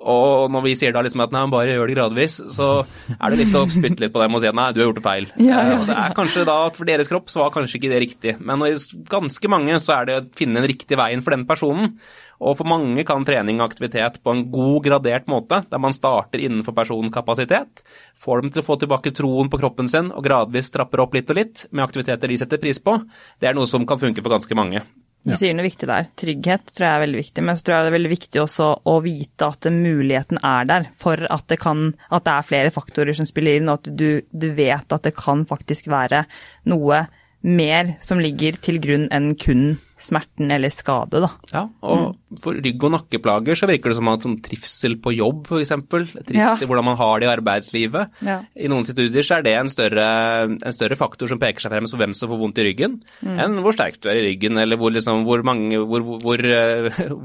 [0.00, 2.68] Og når vi sier da liksom at nei, bare gjør det gradvis, så
[3.12, 5.00] er det litt å spytte litt på dem og si at nei, du har gjort
[5.00, 5.28] det feil.
[5.50, 5.74] Ja, ja.
[5.74, 5.82] ja.
[5.90, 8.34] det er kanskje da at for deres kropp så var kanskje ikke det riktig.
[8.40, 8.72] Men i
[9.12, 11.92] ganske mange så er det å finne den riktige veien for den personen.
[12.40, 16.40] Og for mange kan trening og aktivitet på en god gradert måte, der man starter
[16.40, 17.84] innenfor personens kapasitet,
[18.16, 21.30] får dem til å få tilbake troen på kroppen sin og gradvis trapper opp litt
[21.30, 22.96] og litt med aktiviteter de setter pris på,
[23.40, 24.82] det er noe som kan funke for ganske mange.
[25.20, 26.06] Du sier noe viktig der.
[26.16, 28.68] Trygghet tror jeg er veldig viktig, men så tror jeg det er veldig viktig også
[28.88, 33.18] å vite at muligheten er der for at det, kan, at det er flere faktorer
[33.18, 36.24] som spiller inn, og at du, du vet at det kan faktisk være
[36.72, 37.04] noe
[37.44, 41.30] mer som ligger til grunn enn kun smerten eller skade, da.
[41.52, 45.48] Ja, og for rygg- og nakkeplager så virker det som at som trivsel på jobb,
[45.50, 45.72] f.eks.
[45.90, 46.54] Trivsel, ja.
[46.68, 48.14] hvordan man har det i arbeidslivet.
[48.26, 48.38] Ja.
[48.54, 50.06] I noen studier så er det en større,
[50.54, 53.36] en større, faktor som peker seg frem som hvem som får vondt i ryggen, mm.
[53.44, 56.44] enn hvor sterk du er i ryggen, eller hvor, liksom, hvor, mange, hvor, hvor,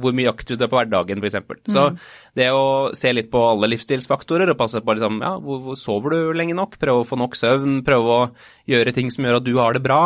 [0.04, 1.40] hvor mye aktiv du er på hverdagen, f.eks.
[1.42, 1.74] Mm.
[1.76, 1.88] Så
[2.38, 6.38] det å se litt på alle livsstilsfaktorer og passe på liksom, ja, hvor, sover du
[6.38, 8.24] lenge nok, prøve å få nok søvn, prøve å
[8.70, 10.02] gjøre ting som gjør at du har det bra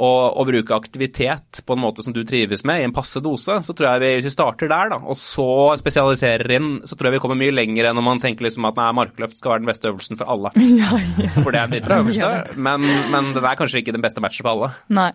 [0.00, 3.60] og, og, bruke aktivitet på en måte som du trives med, i en passe dose,
[3.66, 7.10] så tror jeg vi, hvis vi starter der, da, og så spesialiserer inn, så tror
[7.10, 9.64] jeg vi kommer mye lenger enn om man tenker liksom at nei, markløft skal være
[9.64, 10.54] den beste øvelsen for alle.
[10.80, 11.28] Ja, ja.
[11.34, 14.46] For det er en dritbra øvelse, men, men den er kanskje ikke den beste matchen
[14.46, 14.70] for alle.
[14.96, 15.10] Nei,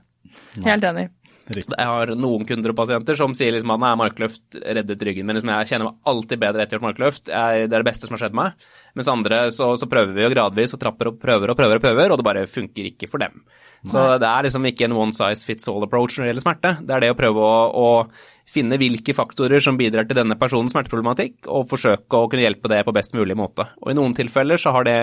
[0.66, 1.08] helt enig.
[1.48, 1.78] riktig.
[1.78, 5.40] Jeg har noen kunder og pasienter som sier liksom at nei, markløft reddet ryggen min.
[5.40, 7.32] Liksom, jeg kjenner meg alltid bedre etter gjort markløft.
[7.32, 8.68] Jeg, det er det beste som har skjedd meg.
[9.00, 11.88] Mens andre så, så prøver vi jo gradvis og trapper og prøver og prøver og
[11.88, 13.42] prøver, og det bare funker ikke for dem.
[13.92, 16.72] Så det er liksom ikke en one size fits all approach når det gjelder smerte.
[16.82, 20.74] Det er det å prøve å, å finne hvilke faktorer som bidrar til denne personens
[20.76, 23.68] smerteproblematikk, og forsøke å kunne hjelpe det på best mulig måte.
[23.82, 24.98] Og i noen tilfeller så har det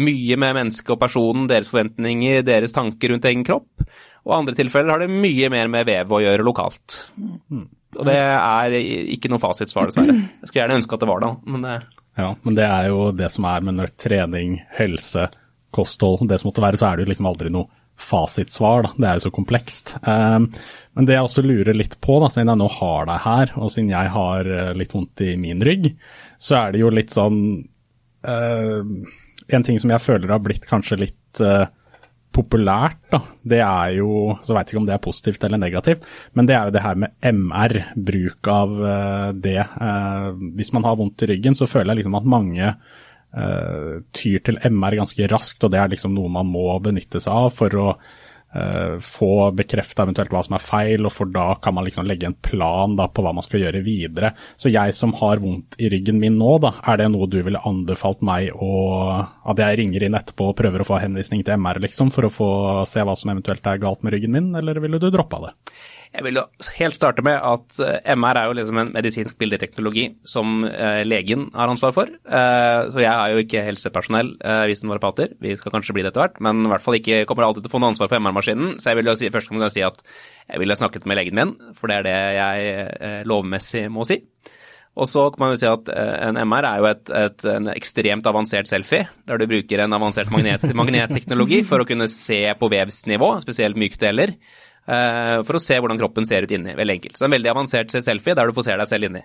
[0.00, 3.86] mye med mennesket og personen, deres forventninger, deres tanker rundt egen kropp.
[4.22, 7.00] Og i andre tilfeller har det mye mer med vev å gjøre lokalt.
[7.92, 8.76] Og det er
[9.12, 10.14] ikke noe fasitsvar, dessverre.
[10.14, 11.76] Jeg skulle gjerne ønske at det var det, men det
[12.20, 15.30] Ja, men det er jo det som er med trening, helse,
[15.72, 18.86] kosthold, det som måtte være, så er det jo liksom aldri noe fasitsvar.
[18.86, 18.92] Da.
[18.96, 19.94] Det er jo så komplekst.
[20.06, 20.48] Um,
[20.96, 23.72] men det jeg også lurer litt på, da, siden jeg nå har deg her, og
[23.72, 25.92] siden jeg har uh, litt vondt i min rygg,
[26.42, 27.38] så er det jo litt sånn
[28.26, 28.82] uh,
[29.52, 31.66] En ting som jeg føler har blitt kanskje litt uh,
[32.32, 36.48] populært, da, det er jo Så veit ikke om det er positivt eller negativt, men
[36.48, 37.74] det er jo det her med MR,
[38.08, 38.72] bruk av
[39.36, 39.60] det.
[40.56, 42.78] hvis man har vondt i ryggen, så føler jeg liksom at mange Uh,
[43.32, 47.54] tyr til MR ganske raskt, og det er liksom noe man må benytte seg av
[47.56, 51.86] for å uh, få bekrefta eventuelt hva som er feil, og for da kan man
[51.86, 54.34] liksom legge en plan da, på hva man skal gjøre videre.
[54.60, 57.62] Så jeg som har vondt i ryggen min nå, da, er det noe du ville
[57.68, 58.70] anbefalt meg å
[59.48, 62.32] At jeg ringer inn etterpå og prøver å få henvisning til MR, liksom, for å
[62.32, 62.50] få
[62.88, 65.56] se hva som eventuelt er galt med ryggen min, eller ville du droppa det?
[66.12, 66.42] Jeg vil jo
[66.76, 67.78] helt starte med at
[68.12, 72.10] MR er jo liksom en medisinsk bildeteknologi som eh, legen har ansvar for.
[72.12, 75.32] Eh, så jeg er jo ikke helsepersonell, eh, vi som naprapater.
[75.40, 77.72] Vi skal kanskje bli det etter hvert, men i hvert fall ikke kommer alltid til
[77.72, 78.74] å få noe ansvar for MR-maskinen.
[78.76, 80.04] Så jeg vil jo si, først kan jeg si at
[80.50, 84.20] jeg ville snakket med legen min, for det er det jeg lovmessig må si.
[85.00, 88.26] Og så kan man jo si at en MR er jo et, et, en ekstremt
[88.28, 93.32] avansert selfie, der du bruker en avansert magnet, magnetteknologi for å kunne se på vevsnivå,
[93.46, 94.36] spesielt mykdeler.
[94.82, 96.74] Uh, for å se hvordan kroppen ser ut inni.
[96.78, 97.16] Veldig enkelt.
[97.16, 99.22] Så det er en veldig avansert selfie der du får se deg selv inni.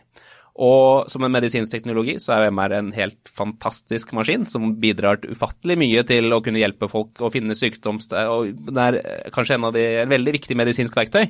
[0.58, 5.78] Og som en medisinsk teknologi så er MR en helt fantastisk maskin som bidrar ufattelig
[5.78, 8.00] mye til å kunne hjelpe folk å finne sykdom.
[8.02, 11.30] og Det er kanskje en av de, en veldig viktig medisinsk verktøy.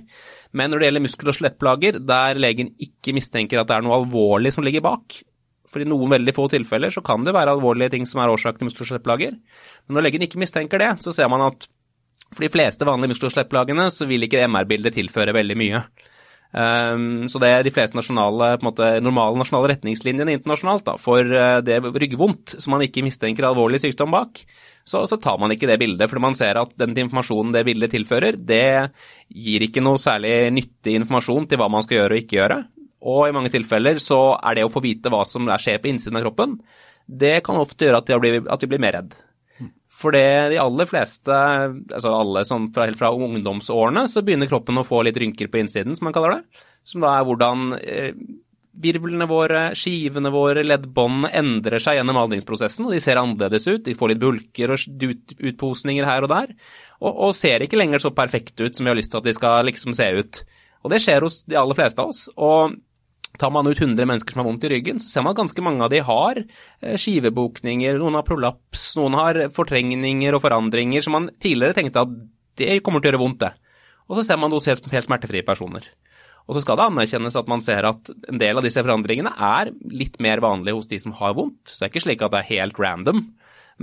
[0.55, 3.99] Men når det gjelder muskel- og skjelettplager der legen ikke mistenker at det er noe
[3.99, 5.19] alvorlig som ligger bak,
[5.67, 8.61] for i noen veldig få tilfeller så kan det være alvorlige ting som er årsak
[8.61, 11.67] til muskel- og skjelettplager, men når legen ikke mistenker det, så ser man at
[12.33, 15.83] for de fleste vanlige muskel- så vil ikke MR-bildet tilføre veldig mye.
[16.47, 21.59] Um, så det er de fleste nasjonale, måte, normale nasjonale retningslinjene internasjonalt da, for uh,
[21.59, 24.39] det ryggvondt som man ikke mistenker alvorlig sykdom bak,
[24.87, 26.07] så, så, tar man ikke det bildet.
[26.07, 28.93] Fordi man ser at den informasjonen det bildet tilfører, det
[29.27, 32.59] gir ikke noe særlig nyttig informasjon til hva man skal gjøre og ikke gjøre.
[33.11, 36.17] Og i mange tilfeller så er det å få vite hva som skjer på innsiden
[36.17, 36.57] av kroppen,
[37.07, 39.13] det kan ofte gjøre at vi blir, blir mer redd.
[39.97, 44.77] For det de aller fleste, altså alle sånn fra, helt fra ungdomsårene, så begynner kroppen
[44.77, 46.65] å få litt rynker på innsiden, som man kaller det.
[46.85, 48.11] Som da er hvordan eh,
[48.77, 53.83] virvlene våre, skivene våre, leddbåndene endrer seg gjennom aldringsprosessen, og de ser annerledes ut.
[53.87, 56.53] De får litt bulker og ut, utposninger her og der,
[57.01, 59.37] og, og, ser ikke lenger så perfekte ut som vi har lyst til at de
[59.37, 60.43] skal liksom se ut.
[60.85, 62.27] Og det skjer hos de aller fleste av oss.
[62.37, 62.77] og
[63.37, 65.61] Tar man ut 100 mennesker som har vondt i ryggen, så ser man at ganske
[65.65, 66.39] mange av de har
[66.97, 72.15] skivebokninger, noen har prolaps, noen har fortrengninger og forandringer som man tidligere tenkte at
[72.57, 73.51] det kommer til å gjøre vondt, det.
[74.07, 75.85] Og så ser man hos helt smertefrie personer.
[76.47, 79.73] Og så skal det anerkjennes at man ser at en del av disse forandringene er
[79.91, 81.59] litt mer vanlige hos de som har vondt.
[81.67, 83.25] Så det er ikke slik at det er helt random.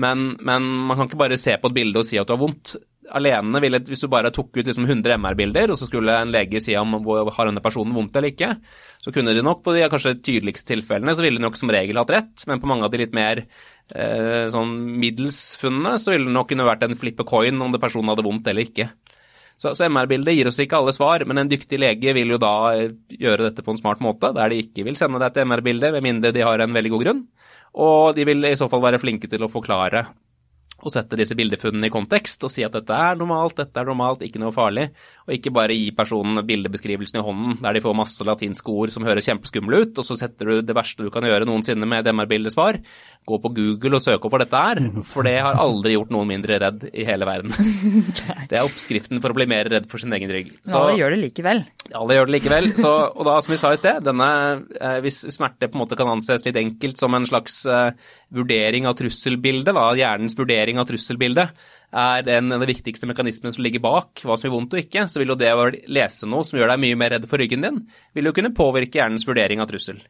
[0.01, 2.41] Men, men man kan ikke bare se på et bilde og si at du har
[2.41, 2.75] vondt
[3.12, 6.61] alene ville, Hvis du bare tok ut liksom 100 MR-bilder, og så skulle en lege
[6.62, 8.55] si om har denne personen vondt eller ikke,
[9.03, 12.01] så kunne de nok på de kanskje tydeligste tilfellene så ville de nok som regel
[12.01, 16.37] hatt rett, men på mange av de litt mer eh, sånn middels så ville det
[16.37, 18.88] nok kunne vært en flippe coin om det personen hadde vondt eller ikke.
[19.57, 22.55] Så, så MR-bildet gir oss ikke alle svar, men en dyktig lege vil jo da
[23.09, 26.07] gjøre dette på en smart måte, der de ikke vil sende deg til MR-bilde, med
[26.07, 27.25] mindre de har en veldig god grunn.
[27.85, 30.07] Og de vil i så fall være flinke til å forklare
[30.83, 34.25] og sette disse bildefunnene i kontekst og si at dette er normalt, dette er normalt,
[34.27, 34.89] ikke noe farlig,
[35.25, 39.07] og ikke bare gi personen bildebeskrivelsen i hånden der de får masse latinske ord som
[39.07, 42.81] høres kjempeskumle ut, og så setter du det verste du kan gjøre noensinne med MR-bildesvar.
[43.25, 46.29] Gå på Google og søk opp hva dette er, for det har aldri gjort noen
[46.35, 47.55] mindre redd i hele verden.
[48.51, 50.53] Det er oppskriften for å bli mer redd for sin egen rygg.
[50.63, 51.63] Så, alle gjør det likevel.
[51.97, 52.69] Alle gjør det likevel.
[52.81, 54.29] Så, og da, som vi sa i sted, denne,
[54.79, 57.95] eh, hvis smerte på en måte kan anses litt enkelt som en slags uh,
[58.35, 63.83] vurdering av trusselbildet, da, hjernens vurdering av trusselbildet, er den, den viktigste mekanismen som ligger
[63.85, 66.59] bak hva som gjør vondt og ikke, så vil jo det å lese noe som
[66.59, 67.83] gjør deg mye mer redd for ryggen din,
[68.16, 70.00] vil jo kunne påvirke hjernens vurdering av trussel.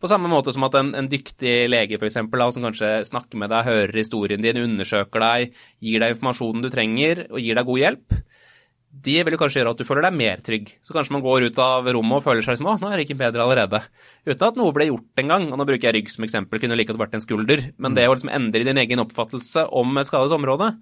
[0.00, 3.52] På samme måte som at en, en dyktig lege for eksempel, som kanskje snakker med
[3.52, 7.82] deg, hører historien din, undersøker deg, gir deg informasjonen du trenger og gir deg god
[7.84, 8.20] hjelp,
[8.90, 10.72] de vil jo kanskje gjøre at du føler deg mer trygg.
[10.82, 13.06] Så kanskje man går ut av rommet og føler seg som å, nå er det
[13.06, 13.80] ikke bedre allerede.
[14.26, 15.46] Uten at noe ble gjort en gang.
[15.48, 17.62] Og nå bruker jeg rygg som eksempel, kunne like godt vært en skulder.
[17.78, 20.72] Men det å liksom endre din egen oppfattelse om et skadet område,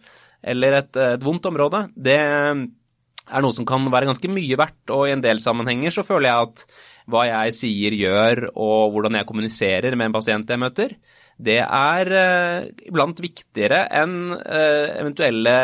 [0.41, 4.81] eller et, et vondt område, det er noe som kan være ganske mye verdt.
[4.95, 6.65] Og i en del sammenhenger så føler jeg at
[7.13, 10.97] hva jeg sier, gjør, og hvordan jeg kommuniserer med en pasient jeg møter,
[11.39, 15.55] det er eh, iblant viktigere enn eh, eventuelle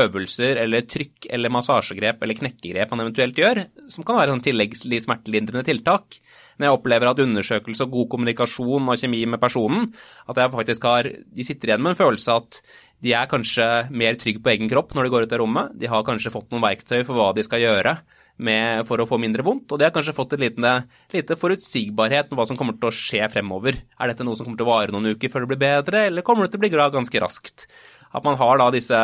[0.00, 3.60] øvelser eller trykk eller massasjegrep eller knekkegrep man eventuelt gjør,
[3.92, 6.16] som kan være sånn tilleggslig smertelindrende tiltak.
[6.56, 9.90] Men jeg opplever at undersøkelse og god kommunikasjon og kjemi med personen,
[10.32, 12.62] at jeg faktisk har De sitter igjen med en følelse at
[13.04, 15.76] de er kanskje mer trygge på egen kropp når de går ut av rommet.
[15.78, 17.98] De har kanskje fått noen verktøy for hva de skal gjøre
[18.38, 22.38] med, for å få mindre vondt, og de har kanskje fått et lite, forutsigbarhet med
[22.38, 23.80] hva som kommer til å skje fremover.
[23.98, 26.26] Er dette noe som kommer til å vare noen uker før det blir bedre, eller
[26.26, 27.66] kommer det til å bli glad ganske raskt?
[28.14, 29.02] At man har da disse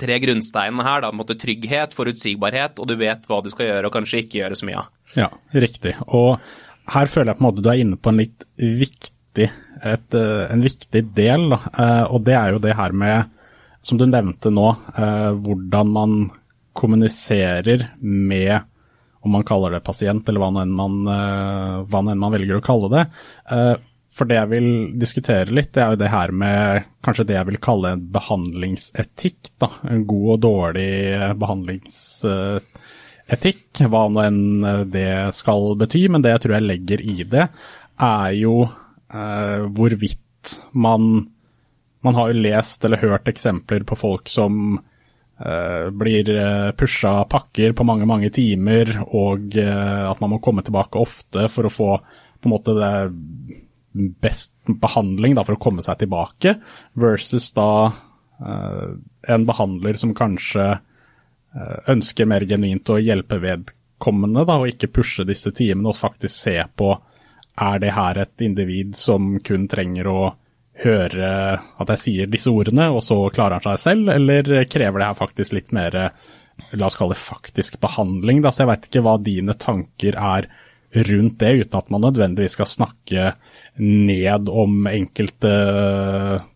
[0.00, 3.88] tre grunnsteinene her, da, en måte trygghet, forutsigbarhet, og du vet hva du skal gjøre
[3.88, 4.90] og kanskje ikke gjøre så mye av.
[5.16, 5.96] Ja, riktig.
[6.06, 6.36] Og
[6.94, 9.48] her føler jeg på en måte du er inne på en litt viktig,
[9.80, 11.54] et, en viktig del.
[11.54, 13.32] Eh, og det er jo det her med,
[13.86, 16.18] som du nevnte nå, eh, hvordan man
[16.76, 18.60] kommuniserer med
[19.20, 22.64] om man kaller det pasient, eller hva enn man, eh, hva enn man velger å
[22.64, 23.02] kalle det.
[23.52, 23.74] Eh,
[24.16, 24.68] for det jeg vil
[25.00, 29.40] diskutere litt, det er jo det her med kanskje det jeg vil kalle en behandlingsetikk.
[29.62, 29.68] Da.
[29.92, 30.92] En god og dårlig
[31.40, 34.42] behandlingsetikk, hva nå enn
[34.90, 36.02] det skal bety.
[36.10, 37.46] Men det jeg tror jeg legger i det,
[38.00, 41.02] er jo eh, hvorvidt man
[42.00, 44.80] Man har jo lest eller hørt eksempler på folk som
[45.96, 51.00] blir uh, pusha pakker på mange, mange timer, og uh, at man må komme tilbake
[51.00, 51.90] ofte for å få
[52.40, 52.92] på en måte det
[54.20, 56.54] best behandling da, for å komme seg tilbake,
[57.00, 57.72] versus da
[58.40, 60.70] en behandler som kanskje
[61.92, 66.54] ønsker mer genuint å hjelpe vedkommende, da, og ikke pushe disse timene, og faktisk se
[66.80, 66.94] på
[67.60, 70.20] er det her et individ som kun trenger å
[70.84, 75.10] høre at jeg sier disse ordene, og så klarer han seg selv, eller krever det
[75.10, 75.98] her faktisk litt mer,
[76.72, 78.52] la oss kalle det faktisk behandling, da.
[78.52, 80.50] Så jeg veit ikke hva dine tanker er
[80.90, 83.26] rundt det, uten at man nødvendigvis skal snakke
[83.78, 85.52] ned om enkelte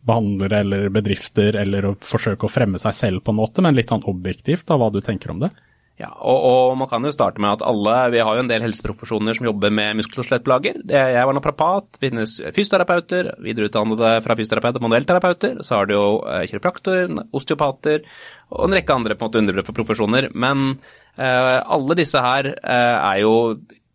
[0.05, 4.07] behandlere eller bedrifter, eller forsøke å fremme seg selv på en måte, men litt sånn
[4.11, 5.53] objektivt, da, hva du tenker om det?
[5.95, 8.65] Ja, og, og, man kan jo starte med at alle Vi har jo en del
[8.65, 10.81] helseprofesjoner som jobber med muskel- og skjelettplager.
[10.91, 15.61] Jeg var naprapat, det finnes fysioterapeuter, videreutdannede fra fysioterapeuter, manuellterapeuter.
[15.63, 18.03] Så har du jo eh, kiropraktorer, osteopater
[18.51, 20.29] og en rekke andre på en måte underprofesjoner.
[20.35, 20.81] Men
[21.15, 23.37] eh, alle disse her eh, er jo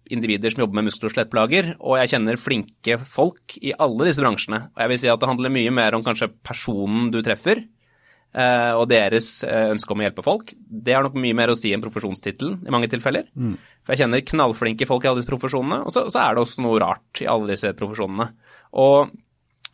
[0.10, 4.24] individer som jobber med muskel- og skjelettplager, og jeg kjenner flinke folk i alle disse
[4.24, 4.70] bransjene.
[4.72, 7.66] Og jeg vil si at det handler mye mer om kanskje personen du treffer,
[8.78, 11.72] og deres eh, ønske om å hjelpe folk, det har nok mye mer å si
[11.74, 13.26] enn profesjonstittelen i mange tilfeller.
[13.34, 13.56] Mm.
[13.82, 16.66] For jeg kjenner knallflinke folk i alle disse profesjonene, og så, så, er det også
[16.66, 18.30] noe rart i alle disse profesjonene.
[18.78, 19.16] Og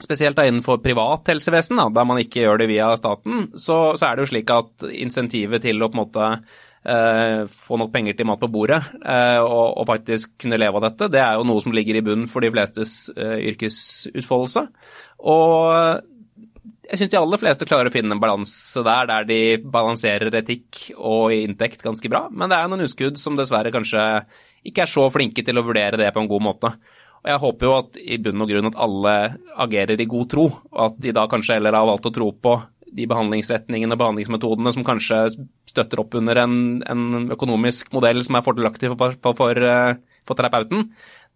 [0.01, 4.07] spesielt da innenfor privat helsevesen, da, der man ikke gjør det via staten, så, så,
[4.07, 6.31] er det jo slik at insentivet til å på en måte
[6.85, 10.83] Uh, få nok penger til mat på bordet uh, og, og, faktisk kunne leve av
[10.83, 14.61] dette, det er jo noe som ligger i bunnen for de flestes uh, yrkesutfoldelse.
[15.25, 16.05] Og
[16.85, 20.91] jeg syns de aller fleste klarer å finne en balanse der, der de balanserer etikk
[20.95, 22.25] og inntekt ganske bra.
[22.31, 24.03] Men det er noen uskudd som dessverre kanskje
[24.65, 26.71] ikke er så flinke til å vurdere det på en god måte.
[27.25, 29.15] Og jeg håper jo at i bunn og grunn at alle
[29.65, 32.55] agerer i god tro, og at de da kanskje heller har valgt å tro på
[32.95, 35.19] de behandlingsretningene og behandlingsmetodene som kanskje
[35.67, 39.65] støtter opp under en, en økonomisk modell som er fordelaktig for, for, for,
[40.29, 40.85] for terapeuten.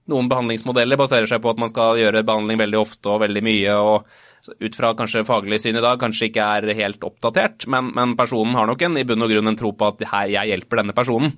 [0.10, 3.76] Noen behandlingsmodeller baserer seg på at man skal gjøre behandling veldig ofte og veldig mye.
[3.76, 8.16] og ut fra kanskje faglig syn i dag kanskje ikke er helt oppdatert, men, men,
[8.20, 10.84] personen har nok en, i bunn og grunn en tro på at her, jeg hjelper
[10.84, 11.36] denne personen.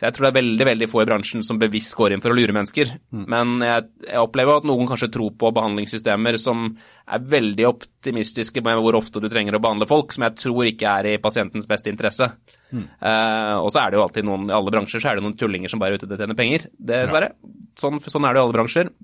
[0.00, 2.32] Så jeg tror det er veldig veldig få i bransjen som bevisst går inn for
[2.32, 2.88] å lure mennesker.
[3.12, 3.24] Mm.
[3.28, 6.70] Men jeg, jeg, opplever at noen kanskje tror på behandlingssystemer som
[7.04, 10.94] er veldig optimistiske med hvor ofte du trenger å behandle folk, som jeg tror ikke
[11.02, 12.30] er i pasientens beste interesse.
[12.72, 12.86] Mm.
[12.96, 15.36] Uh, og så er det jo alltid noen, i alle bransjer så er det noen
[15.36, 17.34] tullinger som bare er ute etter å tjene penger, dessverre.
[17.36, 17.54] Ja.
[17.84, 18.94] Sånn, sånn er det i alle bransjer.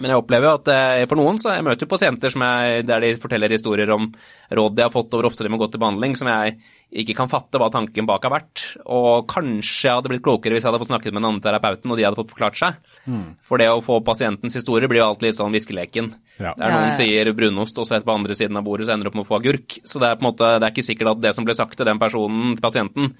[0.00, 3.04] Men jeg opplever jo at eh, for noen så jeg møter jo pasienter jeg, der
[3.04, 4.06] de forteller historier om
[4.48, 6.56] råd de har fått over ofte de må gå til behandling, som jeg
[7.02, 8.62] ikke kan fatte hva tanken bak har vært.
[8.84, 11.92] Og kanskje jeg hadde blitt klokere hvis jeg hadde fått snakket med den andre terapeuten
[11.92, 12.80] og de hadde fått forklart seg.
[13.04, 13.26] Mm.
[13.44, 16.10] For det å få pasientens historie blir jo alltid litt sånn viskeleken.
[16.40, 16.54] Ja.
[16.56, 19.12] Der noen sier brunost, og så et på andre siden av bordet så ender du
[19.12, 19.78] opp med å få agurk.
[19.88, 21.76] Så det er på en måte, det er ikke sikkert at det som ble sagt
[21.76, 23.12] til den personen, til pasienten,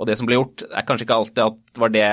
[0.00, 2.04] og det som ble gjort, er kanskje ikke alltid at, var det,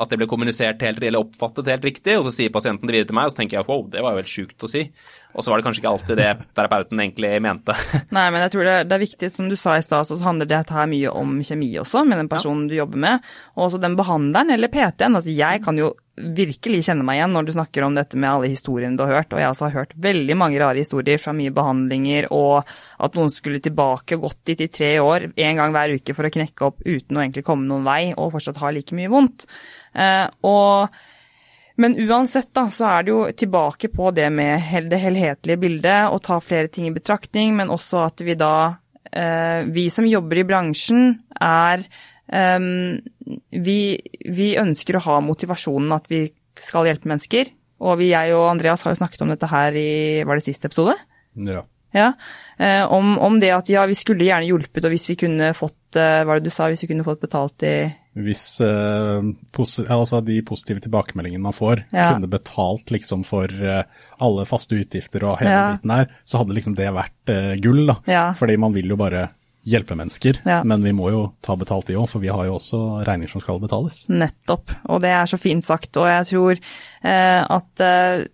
[0.00, 3.10] at det ble kommunisert helt eller oppfattet helt riktig, og så sier pasienten det videre
[3.10, 4.86] til meg, og så tenker jeg wow, det var jo helt sjukt å si.
[5.32, 7.76] Og så var det kanskje ikke alltid det terapeuten egentlig mente.
[8.16, 10.18] Nei, men jeg tror det er, det er viktig, som du sa i stad, så
[10.24, 13.26] handler dette her mye om kjemi også, med den personen du jobber med.
[13.56, 15.18] Og også den behandleren, eller PT-en.
[15.18, 18.50] Altså, jeg kan jo virkelig kjenne meg igjen når du snakker om dette med alle
[18.50, 19.34] historiene du har hørt.
[19.34, 22.66] Og jeg også har hørt veldig mange rare historier fra mye behandlinger, og
[23.00, 26.26] at noen skulle tilbake og gått dit i tre år, én gang hver uke for
[26.26, 29.46] å knekke opp uten å egentlig komme noen vei, og fortsatt ha like mye vondt.
[29.94, 31.00] Eh, og
[31.80, 34.60] men uansett da, så er det jo tilbake på det med
[34.90, 38.76] det helhetlige bildet, og ta flere ting i betraktning, men også at vi da,
[39.12, 41.86] eh, vi som jobber i bransjen, er
[42.28, 42.98] um,
[43.50, 43.80] vi,
[44.28, 46.26] vi, ønsker å ha motivasjonen at vi
[46.60, 47.52] skal hjelpe mennesker.
[47.80, 50.68] Og vi, jeg og Andreas har jo snakket om dette her i Var det siste
[50.68, 50.98] episode?
[51.48, 51.62] Ja.
[51.96, 52.10] ja.
[52.60, 55.96] Eh, om, om, det at ja, vi skulle gjerne hjulpet, og hvis vi kunne fått
[55.96, 57.74] eh, Hva var det du sa, hvis vi kunne fått betalt i
[58.18, 59.22] Hvis eh,
[59.86, 62.08] altså de positive tilbakemeldingene man får, ja.
[62.10, 63.84] kunne betalt liksom for eh,
[64.18, 65.68] alle faste utgifter og hele ja.
[65.76, 68.00] biten her, så hadde liksom det vært eh, gull, da.
[68.10, 68.24] Ja.
[68.38, 69.28] Fordi man vil jo bare
[69.66, 70.60] hjelpe mennesker, ja.
[70.64, 73.42] men vi må jo ta betalt de òg, for vi har jo også regninger som
[73.42, 74.02] skal betales.
[74.08, 75.92] Nettopp, og det er så fint sagt.
[76.00, 78.24] Og jeg tror eh, at eh,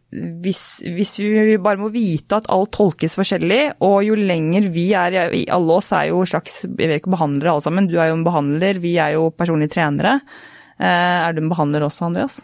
[0.45, 5.19] hvis, hvis, vi bare må vite at alt tolkes forskjellig, og jo lenger vi er
[5.27, 8.27] Alle oss er jo slags jeg vet ikke behandlere alle sammen, du er jo en
[8.27, 10.21] behandler, vi er jo personlige trenere.
[10.79, 12.39] Eh, er du en behandler også, Andreas?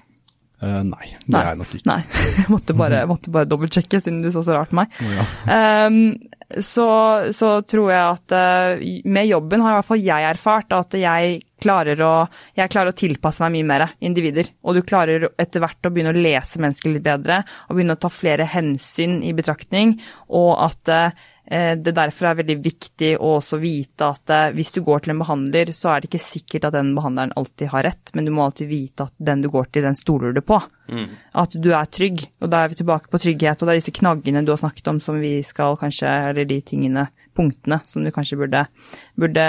[0.63, 1.87] Uh, nei, det nei, er jeg nok ikke.
[1.91, 2.01] Nei,
[2.39, 4.93] jeg måtte bare, måtte bare dobbeltsjekke siden du så så rart på meg.
[5.03, 5.25] Oh, ja.
[5.89, 5.97] um,
[6.61, 6.89] så,
[7.33, 11.41] så, tror jeg at uh, med jobben har i hvert fall jeg erfart at jeg
[11.63, 12.13] klarer, å,
[12.59, 14.51] jeg klarer å tilpasse meg mye mer individer.
[14.67, 18.03] Og du klarer etter hvert å begynne å lese mennesker litt bedre, og begynne å
[18.03, 19.95] ta flere hensyn i betraktning,
[20.35, 21.13] og at Eh,
[21.75, 25.23] det derfor er veldig viktig å også vite at eh, hvis du går til en
[25.25, 28.45] behandler, så er det ikke sikkert at den behandleren alltid har rett, men du må
[28.47, 30.61] alltid vite at den du går til, den stoler du på.
[30.93, 31.09] Mm.
[31.43, 32.23] At du er trygg.
[32.43, 34.93] Og da er vi tilbake på trygghet, og det er disse knaggene du har snakket
[34.93, 38.67] om som vi skal kanskje, eller de tingene, punktene, som du kanskje burde,
[39.19, 39.47] burde,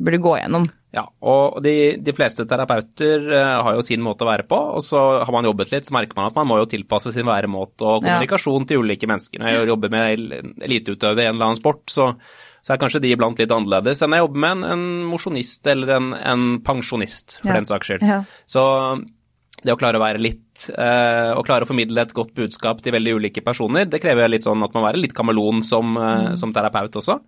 [0.00, 0.68] burde gå gjennom.
[0.94, 4.80] Ja, og de, de, fleste terapeuter uh, har jo sin måte å være på, og
[4.84, 7.84] så har man jobbet litt, så merker man at man må jo tilpasse sin væremåte
[7.84, 8.68] og kommunikasjon ja.
[8.70, 9.42] til ulike mennesker.
[9.42, 10.24] Når jeg jobber med
[10.64, 12.08] eliteutøvere i en eller annen sport, så,
[12.62, 15.94] så, er kanskje de iblant litt annerledes enn jeg jobber med en, en mosjonist eller
[15.98, 17.60] en, en, pensjonist, for ja.
[17.60, 18.08] den saks skyld.
[18.08, 18.22] Ja.
[18.48, 18.64] Så
[19.60, 22.94] det å klare å være litt uh, og klare å formidle et godt budskap til
[22.96, 26.32] veldig ulike personer, det krever litt sånn at man må være litt kameleon som, uh,
[26.32, 26.38] mm.
[26.40, 27.18] som, terapeut også.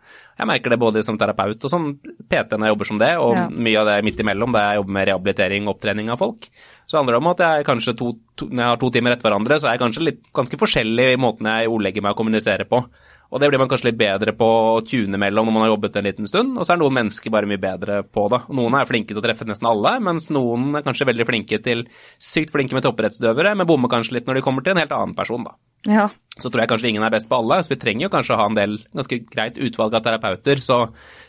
[0.41, 3.37] Jeg merker det både som terapeut og som PT når jeg jobber som det, og
[3.39, 3.47] ja.
[3.69, 6.51] mye av det midt imellom da jeg jobber med rehabilitering og opptrening av folk.
[6.91, 9.29] Så handler det om at jeg kanskje to, to, når jeg har to timer etter
[9.29, 12.67] hverandre, så er jeg kanskje litt ganske forskjellig i måten jeg ordlegger meg og kommuniserer
[12.71, 12.83] på.
[13.31, 15.99] Og det blir man kanskje litt bedre på å tune mellom når man har jobbet
[16.01, 18.41] en liten stund, og så er noen mennesker bare mye bedre på det.
[18.59, 21.85] Noen er flinke til å treffe nesten alle, mens noen er kanskje veldig flinke til
[22.19, 25.15] sykt flinke med topprettsdøvere, men bommer kanskje litt når de kommer til en helt annen
[25.19, 25.55] person, da.
[25.87, 26.09] Ja.
[26.37, 28.41] Så tror jeg kanskje ingen er best på alle, så vi trenger jo kanskje å
[28.41, 30.81] ha en del ganske greit utvalg av terapeuter, så,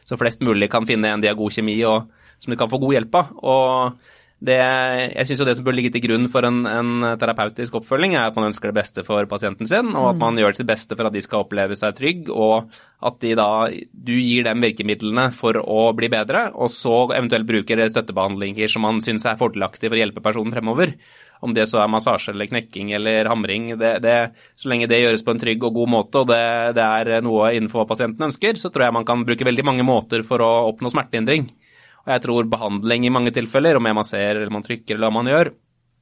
[0.07, 2.09] så flest mulig kan finne en de har god kjemi og
[2.41, 3.31] som de kan få god hjelp av.
[3.45, 4.09] Og
[4.41, 8.15] det, jeg syns jo det som bør ligge til grunn for en, en, terapeutisk oppfølging,
[8.17, 10.97] er at man ønsker det beste for pasienten sin, og at man gjør sitt beste
[10.97, 12.71] for at de skal oppleve seg trygg, og
[13.05, 13.45] at de da,
[13.93, 19.03] du gir dem virkemidlene for å bli bedre, og så eventuelt bruker støttebehandlinger som man
[19.05, 20.97] syns er fordelaktig for å hjelpe personen fremover.
[21.45, 24.19] Om det så er massasje eller knekking eller hamring, det, det,
[24.57, 26.43] så lenge det gjøres på en trygg og god måte, og det,
[26.77, 29.85] det er noe innenfor hva pasienten ønsker, så tror jeg man kan bruke veldig mange
[29.85, 31.51] måter for å oppnå smertehindring.
[32.05, 35.17] Og jeg tror behandling i mange tilfeller, om man ser eller man trykker eller hva
[35.19, 35.51] man gjør,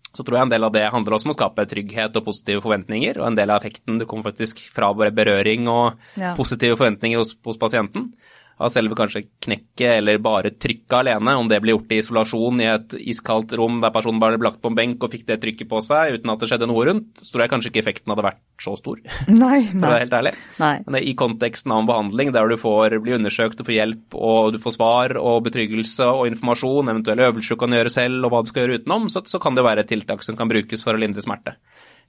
[0.10, 2.64] så tror jeg en del av det handler også om å skape trygghet og positive
[2.64, 6.34] forventninger, og en del av effekten det kommer faktisk fra berøring og ja.
[6.38, 8.10] positive forventninger hos, hos pasienten
[8.60, 12.68] av selve kanskje knekket eller bare trykket alene, om det ble gjort i isolasjon i
[12.68, 15.70] et iskaldt rom der personen bare ble lagt på en benk og fikk det trykket
[15.72, 18.28] på seg uten at det skjedde noe rundt, så tror jeg kanskje ikke effekten hadde
[18.28, 18.99] vært så stor.
[19.30, 19.72] Nei, nei.
[19.72, 20.34] For å være helt ærlig.
[20.60, 20.74] Nei.
[20.86, 24.53] Men i konteksten av en behandling der du får bli undersøkt og får hjelp og
[24.55, 28.43] du får svar og betryggelse og informasjon, eventuelle øvelser du kan gjøre selv og hva
[28.43, 30.97] du skal gjøre utenom, så, så kan det være et tiltak som kan brukes for
[30.97, 31.55] å lindre smerte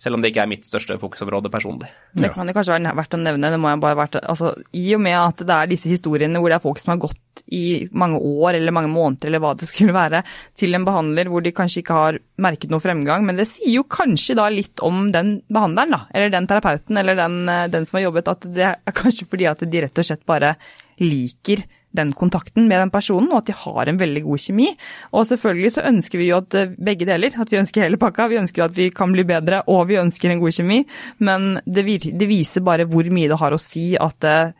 [0.01, 1.91] selv om det ikke er mitt største fokusområde personlig.
[2.17, 3.51] Det kan det kanskje være verdt å nevne.
[3.53, 6.49] det må jeg bare vært, altså, I og med at det er disse historiene hvor
[6.49, 9.69] det er folk som har gått i mange år eller mange måneder eller hva det
[9.69, 10.23] skulle være,
[10.57, 13.85] til en behandler hvor de kanskje ikke har merket noe fremgang, men det sier jo
[13.93, 18.01] kanskje da litt om den behandleren, da, eller den terapeuten eller den, eh, den som
[18.01, 20.55] har jobbet, at det er kanskje fordi at de rett og slett bare
[21.01, 21.67] liker
[21.97, 24.69] den kontakten med den personen, og at de har en veldig god kjemi.
[25.17, 28.29] Og selvfølgelig så ønsker vi jo at eh, begge deler, at vi ønsker hele pakka.
[28.31, 30.83] Vi ønsker at vi kan bli bedre, og vi ønsker en god kjemi.
[31.19, 34.53] Men det, det viser bare hvor mye det har å si at eh,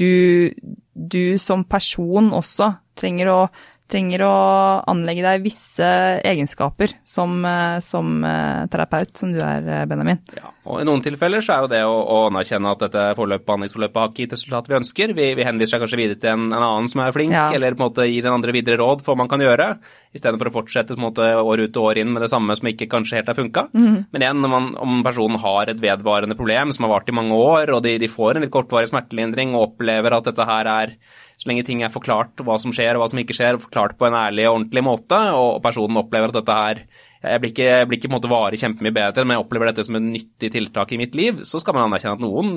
[0.00, 0.50] du,
[0.94, 3.38] du som person også trenger å
[3.90, 4.34] trenger å
[4.88, 5.86] anlegge deg visse
[6.24, 10.22] egenskaper som, eh, som eh, terapeut, som du er, eh, Benjamin.
[10.38, 13.44] Ja, og I noen tilfeller så er jo det å, å anerkjenne at dette forløpet,
[13.44, 15.14] behandlingsforløpet har ikke gitt resultatet vi ønsker.
[15.18, 17.50] Vi, vi henviser seg kanskje videre til en, en annen som er flink, Ja.
[17.52, 19.66] eller på en måte gir den andre videre råd for hva man kan gjøre,
[20.16, 22.70] istedenfor å fortsette på en måte år ut og år inn med det samme som
[22.70, 23.66] ikke kanskje helt har funka.
[23.74, 27.74] Men igjen, man, om personen har et vedvarende problem som har vart i mange år,
[27.76, 30.96] og de, de får en litt kortvarig smertelindring og opplever at dette her er
[31.40, 34.06] så lenge ting er forklart hva som skjer og hva som ikke skjer, forklart på
[34.08, 36.84] en ærlig og ordentlig måte, og personen opplever at dette her
[37.24, 39.70] jeg blir ikke, jeg blir ikke på en måte varig kjempemye bedre, men jeg opplever
[39.70, 42.50] dette som et nyttig tiltak i mitt liv, så skal man anerkjenne at noen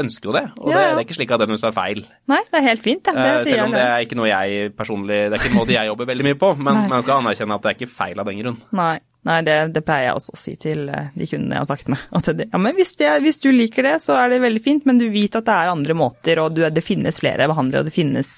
[0.00, 0.46] ønsker jo det.
[0.56, 0.94] Og Ja, det, ja.
[0.94, 2.00] det er ikke slik at det nødvendigvis er feil.
[2.32, 3.14] Nei, det er helt fint, det.
[3.18, 5.76] det Eh, Selv om det er ikke noe jeg personlig Det er ikke en måte
[5.76, 6.86] jeg jobber veldig mye på, men Nei.
[6.94, 8.56] man skal anerkjenne at det er ikke feil av den grunn.
[8.80, 8.94] Nei,
[9.28, 11.92] nei det, det pleier jeg også å si til eh, de kundene jeg har snakket
[11.94, 12.04] med.
[12.18, 14.86] At det, ja, men hvis, det, hvis du liker det, så er det veldig fint,
[14.88, 17.90] men du vet at det er andre måter, og du, det finnes flere behandlere, og
[17.90, 18.36] det finnes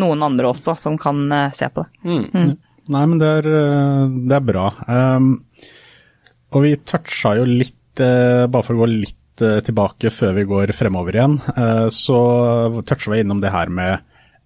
[0.00, 2.08] noen andre også som kan eh, se på det.
[2.08, 2.52] Mm.
[2.92, 4.68] Nei, men det er, eh, det er bra.
[4.88, 5.34] Um,
[6.52, 11.16] og vi toucha jo litt, bare for å gå litt tilbake før vi går fremover
[11.16, 12.18] igjen, eh, så
[12.88, 14.00] toucha vi innom det her med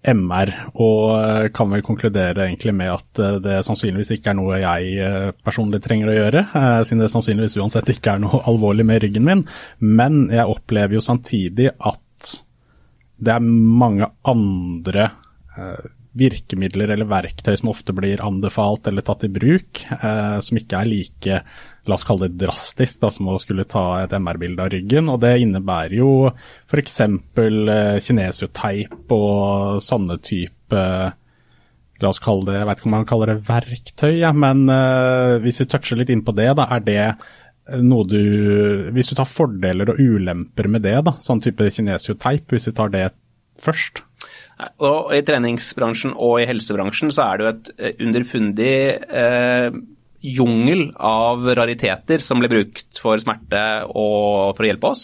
[0.07, 4.59] MR, og eh, kan vel konkludere egentlig med at eh, det sannsynligvis ikke er noe
[4.61, 6.43] jeg eh, personlig trenger å gjøre,
[6.87, 9.43] siden det sannsynligvis uansett ikke er noe alvorlig med ryggen min.
[9.83, 12.33] Men jeg opplever jo samtidig at
[13.17, 15.07] det er mange andre
[16.17, 19.81] virkemidler eller verktøy som ofte blir anbefalt eller tatt i bruk,
[20.45, 21.39] som ikke er like,
[21.87, 25.11] la oss kalle det drastisk, da, som å skulle ta et MR-bilde av ryggen.
[25.13, 26.99] Og det innebærer jo f.eks.
[27.01, 30.83] Eh, kinesioteip og sånne type
[31.97, 35.39] La oss kalle det, jeg vet ikke om man kaller det verktøy, ja, men eh,
[35.41, 37.05] hvis vi toucher litt inn på det, da, er det
[37.83, 42.69] noe du Hvis du tar fordeler og ulemper med det, da, sånn type kinesioteip, hvis
[42.69, 43.07] vi tar det
[43.63, 44.03] først?
[44.85, 48.73] Og I treningsbransjen og i helsebransjen så er det jo et eh, underfundig
[49.23, 49.67] eh,
[50.21, 55.03] jungel av rariteter som blir brukt for smerte og for å hjelpe oss.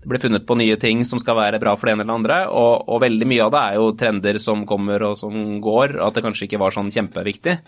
[0.00, 2.42] Det blir funnet på nye ting som skal være bra for det ene eller andre,
[2.48, 6.16] og, og veldig mye av det er jo trender som kommer og som går, at
[6.16, 7.58] det kanskje ikke var sånn kjempeviktig.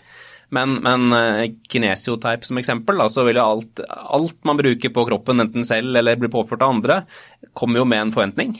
[0.53, 5.05] Men, men eh, kinesiotype som eksempel, da, så vil jo alt, alt man bruker på
[5.09, 7.03] kroppen, enten selv eller blir påført av andre,
[7.57, 8.57] kommer jo med en forventning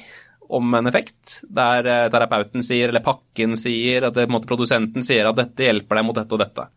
[0.53, 5.29] om en effekt, der eh, terapeuten sier, eller pakken sier, at det, måte, produsenten sier
[5.29, 6.67] at dette hjelper deg mot dette og dette.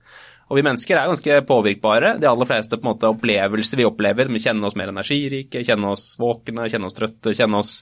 [0.47, 2.13] Og vi mennesker er ganske påvirkbare.
[2.23, 5.97] De aller fleste på en måte, opplevelser vi opplever, vi kjenner oss mer energirike, kjenner
[5.97, 7.73] oss våkne, kjenner oss trøtte, kjenner oss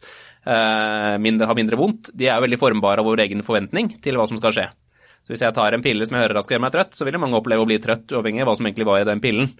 [0.46, 4.24] eh, mindre, har mindre vondt, de er veldig formbare av vår egen forventning til hva
[4.30, 4.66] som skal skje.
[5.24, 7.06] Så hvis jeg tar en pille som jeg hører at skal gjøre meg trøtt, så
[7.08, 9.54] vil mange oppleve å bli trøtt, uavhengig av hva som egentlig var i den pillen.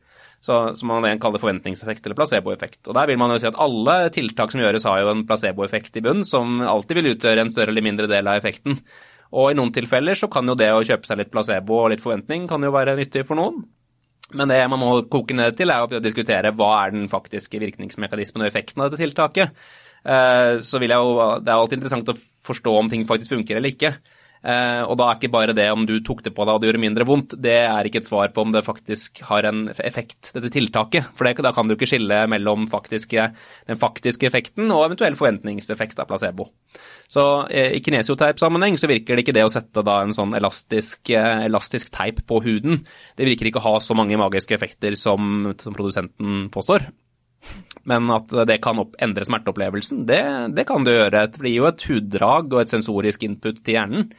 [0.44, 2.82] Så, som man igjen kaller forventningseffekt eller placeboeffekt.
[2.90, 5.96] Og der vil man jo si at alle tiltak som gjøres har jo en placeboeffekt
[5.96, 8.76] i bunn, som alltid vil utgjøre en større eller mindre del av effekten.
[9.35, 12.05] Og i noen tilfeller så kan jo det å kjøpe seg litt placebo og litt
[12.05, 13.64] forventning kan jo være nyttig for noen.
[14.35, 18.45] Men det man må koke ned til, er å diskutere hva er den faktiske virkningsmekanismen
[18.45, 19.53] og effekten av dette tiltaket.
[20.05, 23.57] Eh, Så vil jeg jo, Det er alltid interessant å forstå om ting faktisk funker
[23.57, 23.97] eller ikke.
[24.45, 26.68] Eh, og da er ikke bare det om du tok det på deg og det
[26.68, 30.34] gjorde mindre vondt, det er ikke et svar på om det faktisk har en effekt,
[30.34, 31.09] dette tiltaket.
[31.16, 33.30] For det, da kan du ikke skille mellom faktiske,
[33.70, 36.51] den faktiske effekten og eventuell forventningseffekt av placebo.
[37.09, 41.01] Så eh, i kinesioteip-sammenheng så virker det ikke det å sette da en sånn elastisk,
[41.14, 42.82] eh, elastisk teip på huden.
[43.16, 46.90] Det virker ikke å ha så mange magiske effekter som, som produsenten påstår.
[47.91, 50.22] Men at det kan endre smerteopplevelsen, det,
[50.57, 51.26] det kan det gjøre.
[51.35, 54.11] Det blir jo et huddrag og et sensorisk input til hjernen.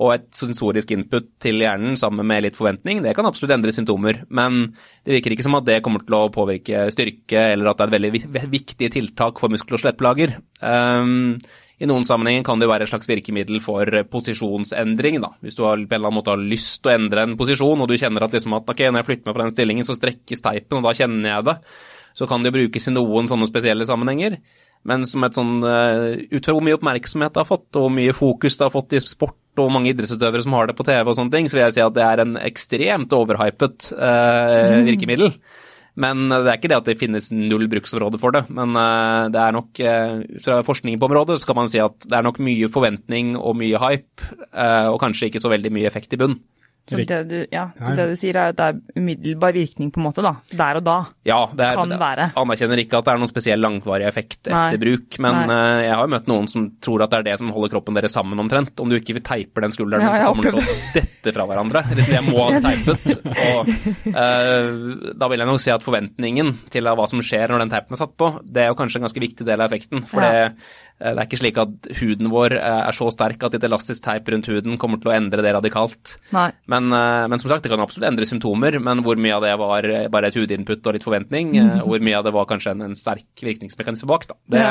[0.00, 4.22] Og et sensorisk input til hjernen sammen med litt forventning, det kan absolutt endre symptomer.
[4.32, 4.70] Men
[5.04, 7.90] det virker ikke som at det kommer til å påvirke styrke, eller at det er
[7.90, 10.38] et veldig viktig tiltak for muskel- og skjelettplager.
[10.64, 11.36] Um,
[11.76, 15.20] I noen sammenhenger kan det være et slags virkemiddel for posisjonsendring.
[15.20, 15.34] da.
[15.44, 17.84] Hvis du har, på en eller annen måte har lyst til å endre en posisjon,
[17.84, 19.98] og du kjenner at, liksom at ok, når jeg flytter meg fra den stillingen, så
[19.98, 21.58] strekkes teipen, og da kjenner jeg det.
[22.18, 24.38] Så kan det jo brukes i noen sånne spesielle sammenhenger.
[24.88, 27.94] Men som et sånn, eh, ut fra hvor mye oppmerksomhet det har fått, og hvor
[27.94, 31.04] mye fokus det har fått i sport, og mange idrettsutøvere som har det på TV
[31.06, 35.36] og sånne ting, så vil jeg si at det er en ekstremt overhypet eh, virkemiddel.
[36.00, 38.46] Men det er ikke det at det finnes null bruksområde for det.
[38.54, 42.08] Men eh, det er nok, eh, fra forskningen på området, så kan man si at
[42.08, 45.90] det er nok mye forventning og mye hype, eh, og kanskje ikke så veldig mye
[45.90, 46.38] effekt i bunn.
[46.90, 50.00] Så det du, ja, så det du sier er at det er umiddelbar virkning på
[50.00, 50.32] en måte, da.
[50.50, 50.96] Der og da.
[51.24, 52.24] Ja, det er, Kan være.
[52.36, 54.80] anerkjenner ikke at det er noen spesiell langvarig effekt etter Nei.
[54.82, 55.54] bruk, men Nei.
[55.54, 57.94] eh, jeg har jo møtt noen som tror at det er det som holder kroppen
[57.94, 58.74] deres sammen omtrent.
[58.82, 61.84] Om du ikke teiper den skulderen, Ja, så kommer den til å dette fra hverandre.
[61.94, 63.08] Eller jeg må ha teipet.
[63.30, 63.72] Og
[64.10, 67.96] uh, da vil jeg nok si at forventningen til hva som skjer når den teipen
[67.96, 70.02] er satt på, det er jo kanskje en ganske viktig del av effekten.
[70.10, 70.32] For Ja.
[70.50, 70.56] det,
[71.02, 74.28] det er ikke slik at huden vår eh, er så sterk at et elastisk teip
[74.32, 76.16] rundt huden kommer til å endre det radikalt.
[76.34, 76.48] Nei.
[76.70, 79.54] Men, eh, men som sagt, det kan absolutt endre symptomer, men hvor mye av det
[79.60, 81.82] var eh, bare et hudinput og litt forventning, mm.
[81.88, 84.28] hvor mye av det var kanskje en, en sterk virkningsmekanisme bak.
[84.30, 84.38] Da.
[84.54, 84.64] Det,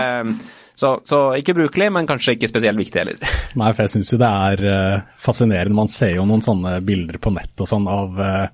[0.79, 3.19] så, så ikke brukelig, men kanskje ikke spesielt viktig heller.
[3.59, 5.77] Nei, for jeg syns jo det er eh, fascinerende.
[5.77, 8.47] Man ser jo noen sånne bilder på nett og sånn av eh,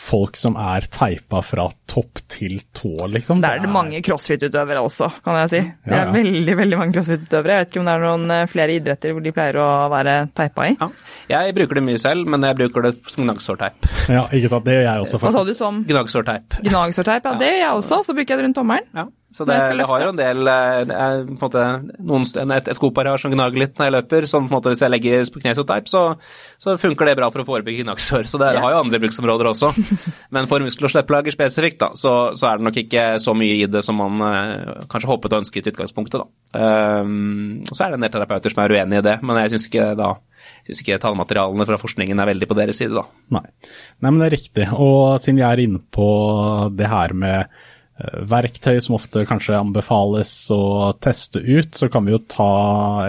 [0.00, 3.42] folk som er teipa fra topp til tå, liksom.
[3.42, 5.60] Det er det mange crossfit-utøvere også, kan jeg si.
[5.84, 6.14] Det er ja.
[6.14, 7.58] veldig veldig mange crossfit-utøvere.
[7.58, 10.16] Jeg vet ikke om det er noen eh, flere idretter hvor de pleier å være
[10.40, 10.74] teipa i.
[10.80, 10.90] Ja.
[11.36, 13.90] Jeg bruker det mye selv, men jeg bruker det som gnagsårteip.
[14.10, 14.66] Ja, ikke sant.
[14.66, 15.38] Det gjør jeg også, faktisk.
[15.38, 16.60] Hva sa du som Gnagsårteip.
[16.66, 17.28] gnagsårteip?
[17.30, 18.02] Ja, det gjør jeg også.
[18.08, 19.10] Så bruker jeg det rundt tommelen.
[19.30, 21.64] Så det, jeg har jo en del eh, er på en måte
[22.02, 24.56] noen, et, et skopar jeg har som gnager litt når jeg løper, sånn på en
[24.56, 26.02] måte hvis jeg legger på knesårteip, så,
[26.58, 28.26] så funker det bra for å forebygge gnagsår.
[28.26, 29.70] Så det, det har jo andre bruksområder også.
[30.34, 33.60] Men for muskel- og slepplager spesifikt, da, så, så er det nok ikke så mye
[33.60, 36.28] i det som man eh, kanskje håpet og ønsket i utgangspunktet, da.
[36.50, 39.70] Um, så er det en del terapeuter som er uenig i det, men jeg syns
[39.70, 40.16] ikke da
[40.60, 43.04] jeg synes ikke tallmaterialene fra forskningen er veldig på deres side, da.
[43.36, 43.42] Nei.
[44.00, 44.66] Nei, men det er riktig.
[44.74, 46.08] Og siden vi er inne på
[46.76, 47.69] det her med eh,
[48.30, 52.52] verktøy som ofte kanskje anbefales å teste ut, så kan vi jo ta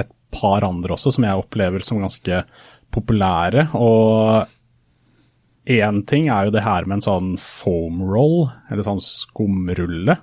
[0.01, 2.43] et par andre også som jeg opplever som ganske
[2.91, 3.67] populære.
[3.77, 4.47] Og
[5.71, 10.17] én ting er jo det her med en sånn foam roll, eller sånn skumrulle.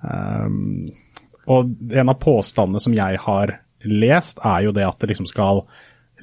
[0.00, 0.90] Um,
[1.50, 3.56] og en av påstandene som jeg har
[3.88, 5.64] lest, er jo det at det liksom skal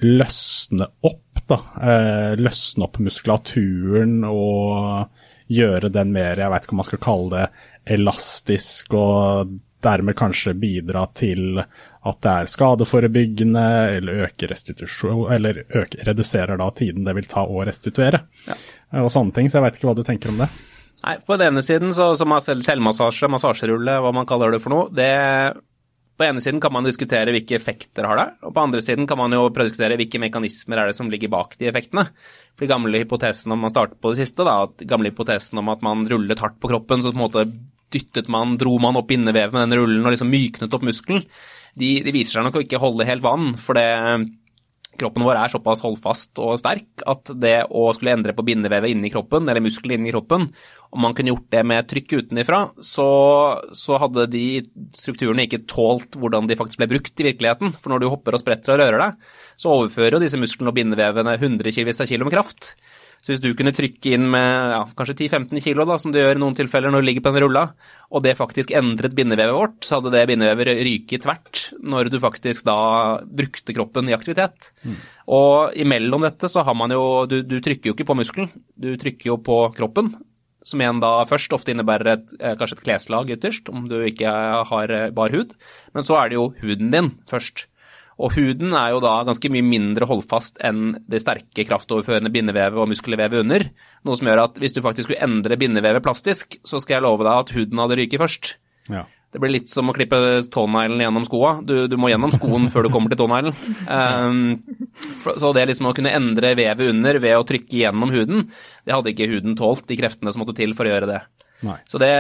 [0.03, 1.57] løsne opp, da.
[1.81, 5.16] Eh, løsne opp muskulaturen og
[5.47, 10.55] gjøre den mer, jeg vet ikke om man skal kalle det elastisk, og dermed kanskje
[10.57, 11.59] bidra til
[12.07, 13.67] at det er skadeforebyggende,
[13.97, 18.23] eller øker restitusjon, eller øker, reduserer da tiden det vil ta å restituere.
[18.47, 18.57] ja.
[19.03, 20.49] Og sånne ting, så jeg vet ikke hva du tenker om det.
[21.03, 24.63] Nei, på den ene siden så, som er selv, selvmassasje, massasjerulle, hva man kaller det
[24.63, 25.11] for noe, det
[26.17, 29.19] På ene siden kan man diskutere hvilke effekter har det, og på andre siden kan
[29.19, 32.07] man jo diskutere hvilke mekanismer er det som ligger bak de effektene.
[32.57, 35.83] For gamle hypotesen om man starter på det siste, da, at gamle hypotesen om at
[35.85, 37.45] man rullet hardt på kroppen, så på en måte
[37.93, 41.23] dyttet man, dro man opp innevevet med den rullen og liksom myknet opp muskelen,
[41.77, 43.85] de, de viser seg nok å ikke holde helt vann, for det
[44.99, 49.11] kroppen vår er såpass holdfast og sterk at det å skulle endre på bindevevet inni
[49.13, 50.47] kroppen, eller muskelen inni kroppen,
[50.93, 53.07] om man kunne gjort det med trykk utenifra, så,
[53.75, 54.45] så hadde de
[54.95, 57.73] strukturene ikke tålt hvordan de faktisk ble brukt i virkeligheten.
[57.81, 60.77] For når du hopper og spretter og rører deg, så overfører jo disse musklene og
[60.79, 61.75] bindevevene 100
[62.07, 62.75] kilo med kraft.
[63.27, 66.37] Så hvis du kunne trykke inn med ja, kanskje 10-15 kilo, da, som du gjør
[66.37, 67.63] i noen tilfeller når du ligger på en rulla,
[68.07, 72.63] og det faktisk endret bindevevet vårt, så hadde det bindevevet ryket tvert når du faktisk
[72.69, 72.77] da
[73.27, 74.69] brukte kroppen i aktivitet.
[75.27, 78.47] Og imellom dette så har man jo du, du trykker jo ikke på muskelen,
[78.79, 80.13] du trykker jo på kroppen.
[80.63, 84.31] Som igjen da først ofte innebærer et, eh, kanskje et kleslag ytterst, om du ikke
[84.71, 85.51] har eh, bar hud.
[85.91, 87.67] Men så er det jo huden din først.
[88.17, 92.89] Og huden er jo da ganske mye mindre holdfast enn det sterke kraftoverførende bindevevet og
[92.89, 93.67] muskelvevet under.
[94.07, 97.27] Noe som gjør at hvis du faktisk skulle endre bindevevet plastisk, så skal jeg love
[97.27, 98.55] deg at huden hadde ryket først.
[98.89, 99.05] Ja.
[99.27, 100.17] Det blir litt som å klippe
[100.49, 101.57] tåneglen gjennom skoa.
[101.61, 103.57] Du, du må gjennom skoen før du kommer til tåneglen.
[103.87, 104.57] Um,
[105.39, 108.47] så det liksom å kunne endre vevet under ved å trykke gjennom huden,
[108.83, 111.19] det hadde ikke huden tålt, de kreftene som måtte til for å gjøre det.
[111.65, 111.77] Nei.
[111.89, 112.11] Så det,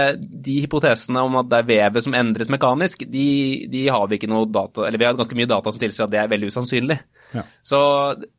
[0.45, 3.27] de hypotesene om at det er vevet som endres mekanisk, de,
[3.69, 6.13] de har vi ikke noe data, eller vi har ganske mye data som tilsier at
[6.13, 6.97] det er veldig usannsynlig.
[7.35, 7.43] Ja.
[7.65, 7.79] Så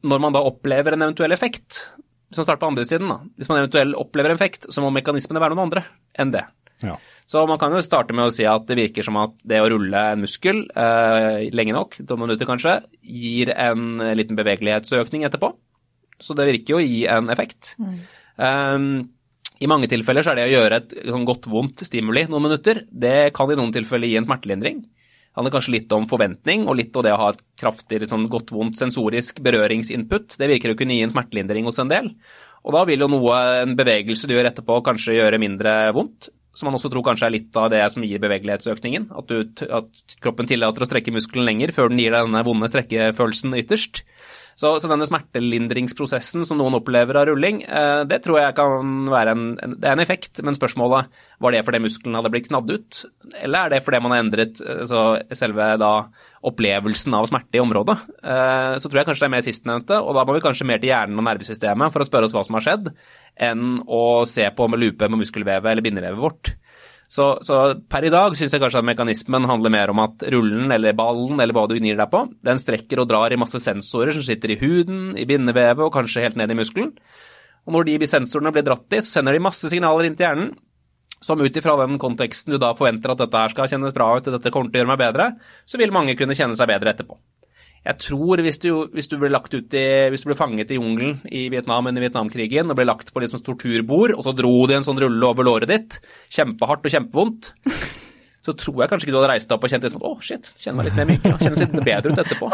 [0.09, 1.85] når man da opplever en eventuell effekt,
[2.29, 4.91] hvis man starter på andre siden da, hvis man eventuelt opplever en effekt, så må
[4.95, 5.85] mekanismene være noen andre
[6.19, 6.45] enn det.
[6.83, 6.97] Ja.
[7.29, 9.69] Så man kan jo starte med å si at det virker som at det å
[9.71, 15.53] rulle en muskel eh, lenge nok, to minutter kanskje, gir en liten bevegelighetsøkning etterpå.
[16.23, 17.77] Så det virker jo å gi en effekt.
[18.39, 19.09] Um,
[19.59, 22.85] I mange tilfeller så er det å gjøre et sånn godt vondt stimuli noen minutter,
[22.89, 24.85] det kan i noen tilfeller gi en smertelindring.
[24.85, 28.27] Det handler kanskje litt om forventning og litt om det å ha et kraftig sånn
[28.31, 30.35] godt vondt sensorisk berøringsinput.
[30.39, 32.11] Det virker å kunne gi en smertelindring hos en del.
[32.67, 36.31] Og da vil jo noe, en bevegelse du gjør etterpå, kanskje gjøre mindre vondt.
[36.59, 39.13] Som man også tror kanskje er litt av det som gir bevegelighetsøkningen.
[39.15, 42.71] At, du, at kroppen tillater å strekke muskelen lenger før den gir deg denne vonde
[42.73, 44.03] strekkefølelsen ytterst.
[44.59, 49.35] Så, så, denne smertelindringsprosessen som noen opplever av rulling, eh, det tror jeg kan være
[49.37, 50.41] en, det er en effekt.
[50.43, 53.05] Men spørsmålet var det fordi muskelen hadde blitt knadd ut,
[53.39, 54.59] eller er det fordi man har endret
[55.39, 55.93] selve da,
[56.51, 57.95] opplevelsen av smerte i området?
[58.83, 60.91] Så tror jeg kanskje det er mer sistnevnte, og da må vi kanskje mer til
[60.91, 62.91] hjernen og nervesystemet for å spørre oss hva som har skjedd,
[63.49, 66.57] enn å se på med lupe med muskelvevet eller bindevevet vårt.
[67.09, 70.69] Så, så, per i dag syns jeg kanskje at mekanismen handler mer om at rullen
[70.75, 74.13] eller ballen eller hva du gnir deg på, den strekker og drar i masse sensorer
[74.13, 76.93] som sitter i huden, i bindevevet og kanskje helt ned i muskelen.
[77.65, 80.53] Og når de sensorene blir dratt i, så sender de masse signaler inn til hjernen,
[81.25, 84.29] som ut ifra den konteksten du da forventer at dette her skal kjennes bra ut,
[84.29, 85.33] dette kommer til å gjøre meg bedre,
[85.67, 87.17] så vil mange kunne kjenne seg bedre etterpå.
[87.87, 90.79] Jeg tror hvis du, hvis du ble lagt ut i, hvis du ble fanget i
[90.81, 94.77] jungelen i Vietnam under Vietnamkrigen og ble lagt på liksom torturbord, og så dro de
[94.79, 96.01] en sånn rulle over låret ditt,
[96.35, 97.53] kjempehardt og kjempevondt,
[98.45, 100.13] så tror jeg kanskje ikke du hadde reist deg opp og kjent det som å,
[100.13, 102.51] oh, shit, kjenner meg litt mer myk, kjennes litt bedre ut etterpå.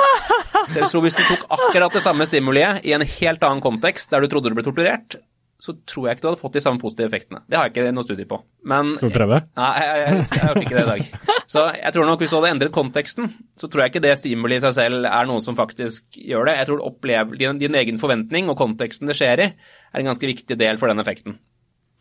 [0.64, 4.12] Så jeg tror hvis du tok akkurat det samme stimuliet i en helt annen kontekst,
[4.12, 5.18] der du trodde du ble torturert,
[5.64, 7.40] så tror jeg ikke du hadde fått de samme positive effektene.
[7.48, 8.36] Det har jeg ikke noe studie på.
[8.68, 9.38] Men, Skal vi prøve?
[9.56, 11.32] Nei, jeg, jeg, jeg, jeg hørte ikke det i dag.
[11.54, 14.58] Så jeg tror nok hvis du hadde endret konteksten, så tror jeg ikke det stimuli
[14.58, 16.58] i seg selv er noe som faktisk gjør det.
[16.60, 20.30] Jeg tror opplev, din, din, egen forventning og konteksten det skjer i, er en ganske
[20.34, 21.38] viktig del for den effekten.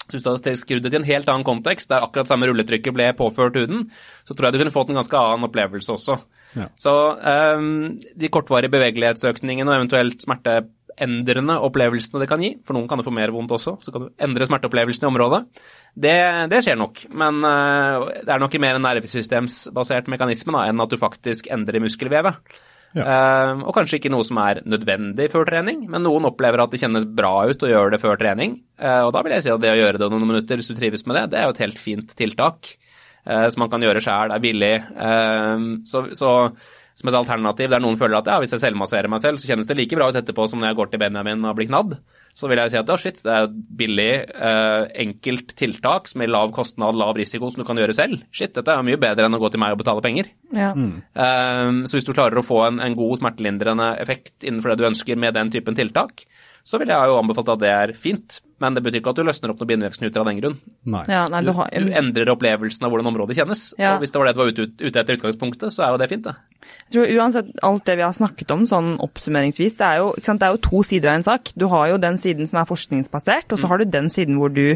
[0.04, 2.96] Så hvis du hadde skrudd det til en helt annen kontekst, der akkurat samme rulletrykket
[2.96, 3.88] ble påført huden,
[4.28, 6.20] så tror jeg du kunne fått en ganske annen opplevelse også.
[6.60, 6.68] Ja.
[6.78, 6.94] Så
[7.56, 10.60] um, de kortvarige bevegelighetsøkningene og eventuelt smerte
[11.02, 14.06] endrende opplevelsene det kan gi, for noen kan det få mer vondt også, så kan
[14.06, 15.40] du endre smerteopplevelsen i området.
[15.94, 16.18] Det,
[16.52, 20.94] det skjer nok, men uh, det er nok mer en nervesystemsbasert mekanisme da, enn at
[20.94, 22.54] du faktisk endrer muskelvevet.
[22.94, 23.06] Ja.
[23.06, 26.84] Uh, og kanskje ikke noe som er nødvendig før trening, men noen opplever at det
[26.84, 28.60] kjennes bra ut å gjøre det før trening.
[28.78, 30.78] Uh, og da vil jeg si at det å gjøre det noen minutter hvis du
[30.78, 32.76] trives med det, det er jo et helt fint tiltak
[33.24, 34.74] som man kan gjøre sjæl, er billig.
[35.88, 36.32] så, så
[36.94, 39.70] som et alternativ der noen føler at ja, hvis jeg selvmasserer meg selv, så kjennes
[39.70, 41.96] det like bra ut etterpå som når jeg går til Benjamin og blir knadd,
[42.34, 44.10] så vil jeg si at ja, shit, det er et billig,
[44.50, 48.24] eh, enkelt tiltak med lav kostnad, lav risiko som du kan gjøre selv.
[48.34, 50.32] Shit, dette er mye bedre enn å gå til meg og betale penger.
[50.54, 50.72] Ja.
[50.74, 50.96] Mm.
[51.14, 54.90] Um, så hvis du klarer å få en, en god smertelindrende effekt innenfor det du
[54.90, 56.26] ønsker med den typen tiltak,
[56.64, 58.40] så vil jeg jo anbefalt at det er fint.
[58.64, 60.56] Men det betyr ikke at du løsner opp noen bindevevsknuter av den grunn.
[60.88, 61.04] Nei.
[61.12, 63.66] Ja, nei, du, har, du, endrer opplevelsen av hvordan området kjennes.
[63.76, 63.98] Ja.
[63.98, 66.08] Og hvis det var det du var ute, ute, etter utgangspunktet, så er jo det
[66.14, 66.70] fint, det.
[66.86, 70.40] Jeg tror uansett alt det vi har snakket om sånn oppsummeringsvis, det er jo, sant,
[70.40, 71.52] det er jo to sider av en sak.
[71.60, 73.72] Du har jo den siden som er forskningsbasert, og så mm.
[73.74, 74.68] har du den siden hvor du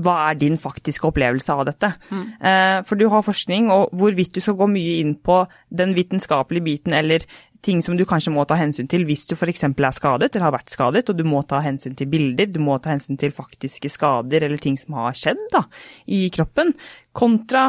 [0.00, 1.92] hva er din faktiske opplevelse av dette?
[2.08, 2.26] Mm.
[2.40, 6.68] Eh, for du har forskning, og hvorvidt du skal gå mye inn på den vitenskapelige
[6.70, 7.26] biten eller
[7.62, 9.62] ting som du kanskje må ta hensyn til hvis du f.eks.
[9.68, 12.78] er skadet eller har vært skadet, og du må ta hensyn til bilder, du må
[12.82, 15.66] ta hensyn til faktiske skader eller ting som har skjedd da,
[16.10, 16.74] i kroppen,
[17.14, 17.68] kontra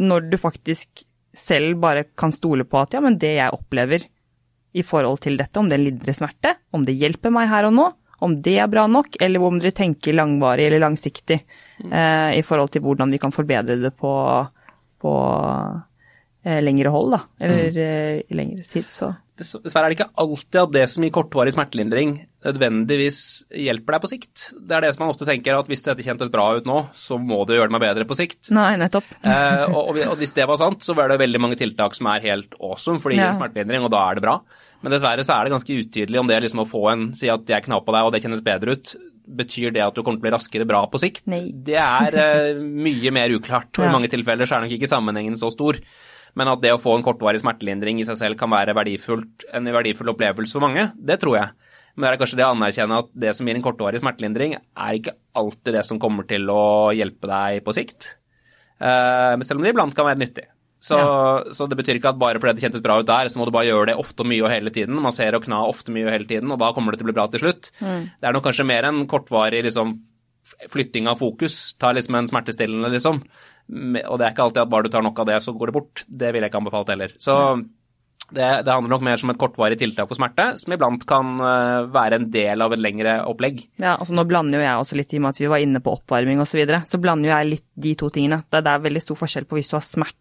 [0.00, 1.04] når du faktisk
[1.36, 4.08] selv bare kan stole på at ja, men det jeg opplever
[4.74, 7.86] i forhold til dette, om det lindrer smerte, om det hjelper meg her og nå,
[8.20, 12.72] om det er bra nok, eller om dere tenker langvarig eller langsiktig eh, i forhold
[12.74, 14.12] til hvordan vi kan forbedre det på,
[15.00, 15.14] på
[16.44, 17.22] eh, lengre hold, da.
[17.40, 17.80] Eller mm.
[17.86, 19.14] eh, i lengre tid, så.
[19.40, 23.20] Dessverre er det ikke alltid at det som gir kortvarig smertelindring nødvendigvis
[23.52, 24.44] hjelper deg på sikt.
[24.56, 27.18] Det er det som man ofte tenker, at hvis dette kjentes bra ut nå, så
[27.20, 28.52] må det gjøre meg bedre på sikt.
[28.56, 29.08] Nei, nettopp.
[29.28, 32.24] eh, og, og, hvis det var sant, så var det veldig mange tiltak som er
[32.28, 33.36] helt awesome, for det gir ja.
[33.36, 34.38] smertelindring, og da er det bra.
[34.80, 37.48] Men dessverre så er det ganske utydelig om det liksom å få en si at
[37.48, 38.94] jeg knapper på deg, og det kjennes bedre ut,
[39.40, 41.26] betyr det at du kommer til å bli raskere bra på sikt?
[41.30, 41.44] Nei.
[41.52, 45.36] Det er eh, mye mer uklart, og i mange tilfeller så er nok ikke sammenhengen
[45.38, 45.78] så stor.
[46.38, 48.78] Men at det å få en kortvarig smertelindring i seg selv kan være en
[49.74, 51.56] verdifull opplevelse for mange, det tror jeg.
[51.96, 54.96] Men det er kanskje det å anerkjenne at det som gir en kortvarig smertelindring, er
[54.96, 56.62] ikke alltid det som kommer til å
[56.96, 58.14] hjelpe deg på sikt.
[58.80, 60.46] Men selv om det iblant kan være nyttig.
[60.80, 61.52] Så, ja.
[61.52, 63.52] så, det betyr ikke at bare fordi det kjentes bra ut der, så må du
[63.52, 64.96] bare gjøre det ofte og mye og hele tiden.
[65.04, 67.10] Man ser og kna ofte mye og hele tiden, og da kommer det til å
[67.10, 67.68] bli bra til slutt.
[67.84, 68.06] Mm.
[68.16, 69.92] Det er nok kanskje mer en kortvarig liksom,
[70.72, 71.58] flytting av fokus.
[71.76, 73.20] Ta liksom en smertestillende, liksom.
[73.70, 75.76] Og det er ikke alltid at bare du tar nok av det, så går det
[75.76, 76.02] bort.
[76.06, 77.14] Det ville jeg ikke anbefalt heller.
[77.22, 77.36] Så
[78.30, 81.88] det, det, handler nok mer som et kortvarig tiltak for smerte, som iblant kan uh,
[81.90, 83.64] være en del av et lengre opplegg.
[83.82, 85.82] Ja, altså Nå blander jo jeg også litt i og med at vi var inne
[85.82, 86.52] på oppvarming osv.
[86.52, 88.42] Så, videre, så blander jo jeg litt de to tingene.
[88.46, 90.18] Det, det er veldig stor forskjell på hvis du har smerte,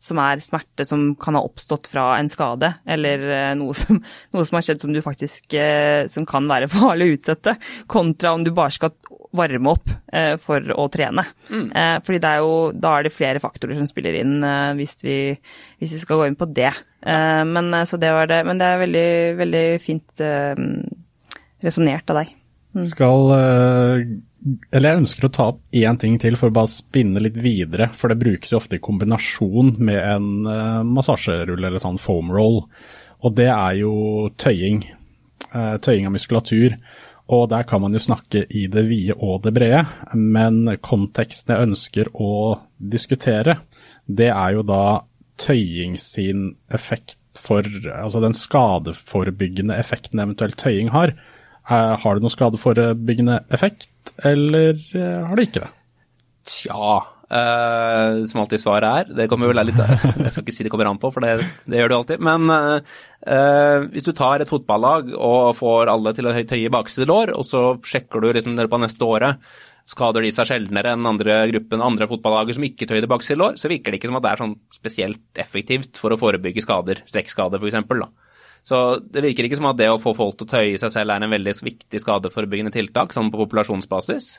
[0.00, 3.98] som er smerte som kan ha oppstått fra en skade, eller uh, noe, som,
[4.32, 7.56] noe, som, har skjedd som du faktisk uh, som kan være farlig å utsette,
[7.90, 8.94] kontra om du bare skal
[9.36, 11.24] varme opp eh, for å trene.
[11.50, 11.66] Mm.
[11.70, 14.96] Eh, fordi det er jo, da er det flere faktorer som spiller inn eh, hvis,
[15.04, 15.18] vi,
[15.78, 16.72] hvis, vi, skal gå inn på det.
[17.00, 18.42] Eh, men, så det det.
[18.48, 19.08] men, det er veldig,
[19.40, 20.64] veldig fint eh,
[21.62, 22.34] resonnert av deg.
[22.70, 22.84] Mm.
[22.86, 23.32] Skal
[24.70, 27.90] Eller jeg ønsker å ta opp én ting til for å bare spinne litt videre.
[27.98, 32.62] For det brukes jo ofte i kombinasjon med en massasjerull eller sånn foam roll.
[33.26, 33.94] Og det er jo
[34.40, 34.84] tøying.
[35.54, 36.76] eh, tøying av muskulatur.
[37.30, 41.68] Og der kan man jo snakke i det vide og det brede, men konteksten jeg
[41.68, 43.60] ønsker å diskutere,
[44.10, 45.02] det er jo da
[45.38, 51.14] tøying sin effekt for Altså den skadeforebyggende effekten eventuelt tøying har.
[51.70, 55.72] Eh, har det noen skadeforebyggende effekt, eller eh, har det ikke det?
[56.50, 57.00] Tja,
[57.30, 59.10] Uh, som alltid svaret er.
[59.14, 61.78] Det kommer vel litt Jeg skal ikke si det kommer an på, for det, det
[61.78, 62.24] gjør du alltid.
[62.26, 67.30] Men uh, hvis du tar et fotballag og får alle til å tøye bakerste lår,
[67.38, 69.46] og så sjekker du liksom på neste året
[69.90, 73.70] skader de seg sjeldnere enn andre gruppen, andre fotballager som ikke tøyer bakerste lår, så
[73.70, 77.62] virker det ikke som at det er sånn spesielt effektivt for å forebygge skader, strekkskader
[77.62, 77.78] f.eks.
[78.66, 81.14] Så det virker ikke som at det å få folk til å tøye seg selv
[81.14, 84.34] er en veldig viktig skadeforebyggende tiltak, sånn på populasjonsbasis.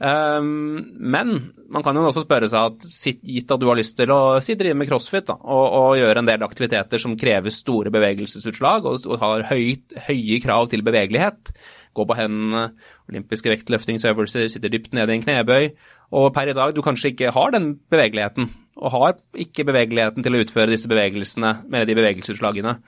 [0.00, 1.32] Um, men
[1.68, 4.54] man kan jo også spørre seg at gitt at du har lyst til å si
[4.56, 9.04] drive med crossfit da, og, og, gjøre en del aktiviteter som krever store bevegelsesutslag og,
[9.04, 11.52] og har høy, høye krav til bevegelighet,
[11.92, 12.70] gå på hendene,
[13.12, 15.68] olympiske vektløftingsøvelser, sitte dypt nede i en knebøy,
[16.16, 18.48] og per i dag du kanskje ikke har den bevegeligheten,
[18.80, 22.78] og har ikke bevegeligheten til å utføre disse bevegelsene med de bevegelsesutslagene.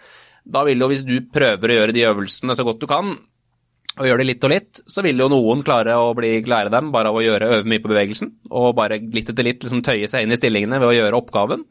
[0.44, 3.14] Da vil jo, hvis du prøver å gjøre de øvelsene så godt du kan,
[3.92, 6.88] og gjør det litt og litt, så vil jo noen klare å bli lære dem
[6.94, 10.08] bare av å gjøre, øve mye på bevegelsen, og bare litt etter litt liksom tøye
[10.08, 11.66] seg inn i stillingene ved å gjøre oppgaven.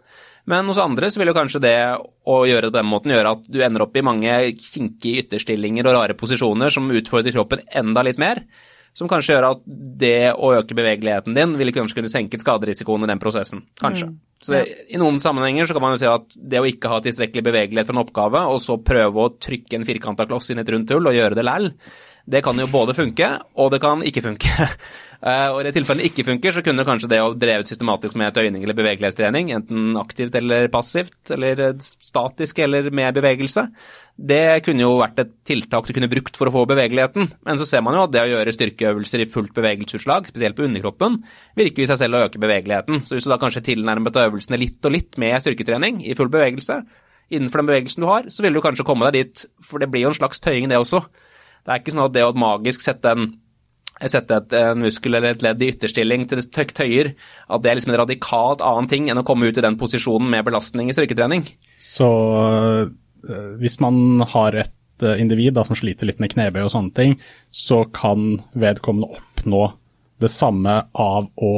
[0.50, 3.34] Men hos andre så vil jo kanskje det å gjøre det på den måten gjøre
[3.36, 8.06] at du ender opp i mange kinkige ytterstillinger og rare posisjoner som utfordrer kroppen enda
[8.06, 8.42] litt mer.
[8.98, 9.62] Som kanskje gjør at
[10.02, 13.64] det å øke bevegeligheten din vil kanskje kunne senke skaderisikoen i den prosessen.
[13.80, 14.10] Kanskje.
[14.12, 14.20] Mm.
[14.42, 14.62] Så det,
[14.92, 17.88] I noen sammenhenger så kan man jo si at det å ikke ha tilstrekkelig bevegelighet
[17.88, 20.92] for en oppgave, og så prøve å trykke en firkanta kloss inn i et rundt
[20.92, 21.70] hull og gjøre det læl,
[22.32, 24.68] det kan jo både funke, og det kan ikke funke.
[25.22, 28.18] Uh, og I det tilfellet det ikke funker, så kunne kanskje det å drevet systematisk
[28.18, 33.68] med tøyning eller bevegelighetstrening, enten aktivt eller passivt, eller statisk eller med bevegelse,
[34.18, 37.30] det kunne jo vært et tiltak du kunne brukt for å få bevegeligheten.
[37.46, 40.66] Men så ser man jo at det å gjøre styrkeøvelser i fullt bevegelsesutslag, spesielt på
[40.66, 41.22] underkroppen,
[41.58, 43.04] virker i seg selv å øke bevegeligheten.
[43.06, 46.82] Så hvis du da kanskje tilnærmet øvelsene litt og litt med styrketrening i full bevegelse,
[47.32, 50.06] innenfor den bevegelsen du har, så vil du kanskje komme deg dit, for det blir
[50.06, 51.06] jo en slags tøying det også.
[51.62, 53.30] Det er ikke sånn at det å magisk sette en
[54.10, 57.12] sette et, en muskel eller et ledd i ytterstilling til tøyer,
[57.48, 60.32] at det er liksom en radikalt annen ting enn å komme ut i den posisjonen
[60.32, 61.46] med belastning i styrketrening.
[61.78, 62.10] Så
[62.82, 66.96] øh, hvis man har et øh, individ da, som sliter litt med knebøy og sånne
[66.98, 67.20] ting,
[67.54, 69.68] så kan vedkommende oppnå
[70.22, 71.54] det samme av å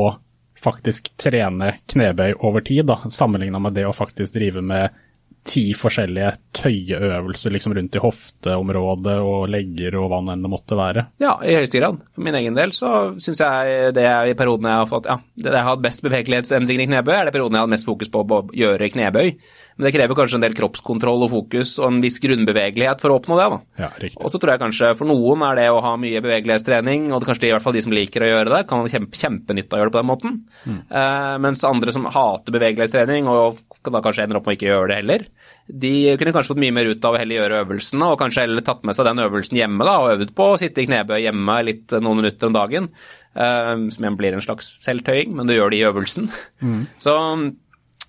[0.64, 5.03] faktisk trene knebøy over tid, da, sammenligna med det å faktisk drive med
[5.44, 10.78] ti forskjellige tøyeøvelser liksom rundt i hofteområdet og legger og hva nå enn det måtte
[10.80, 11.06] være.
[11.24, 12.00] Ja, i høyeste grad.
[12.16, 15.20] For min egen del så syns jeg det er i perioden jeg har fått ja,
[15.36, 17.90] det jeg har hatt best bevegelighetsendringer i knebøy, er det perioden jeg har hatt mest
[17.90, 19.36] fokus på å gjøre knebøy.
[19.76, 23.18] Men det krever kanskje en del kroppskontroll og fokus og en viss grunnbevegelighet for å
[23.20, 23.48] oppnå det.
[23.54, 23.86] da.
[23.86, 24.12] Ja.
[24.22, 27.50] Og så tror jeg kanskje for noen er det å ha mye bevegelighetstrening, og kanskje
[27.50, 29.82] i hvert fall de som liker å gjøre det, kan ha kjempe, kjempenytte av å
[29.82, 30.38] gjøre det på den måten.
[30.68, 30.78] Mm.
[30.92, 34.92] Uh, mens andre som hater bevegelighetstrening, og da kanskje ender opp med å ikke gjøre
[34.92, 35.26] det heller,
[35.64, 38.68] de kunne kanskje fått mye mer ut av å heller gjøre øvelsene, og kanskje heller
[38.68, 41.60] tatt med seg den øvelsen hjemme da, og øvd på å sitte i knebøy hjemme
[41.66, 42.94] litt noen minutter om dagen.
[43.34, 46.28] Uh, som igjen blir en slags selvtøying, men du gjør det i øvelsen.
[46.62, 46.84] Mm.
[47.02, 47.63] Så Eh,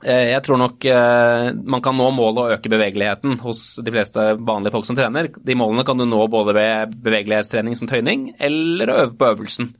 [0.04, 4.74] jeg tror nok eh, man kan nå målet å øke bevegeligheten hos de fleste vanlige
[4.74, 5.30] folk som trener.
[5.32, 9.72] De målene kan du nå både ved bevegelighetstrening som tøyning, eller å øve på øvelsen.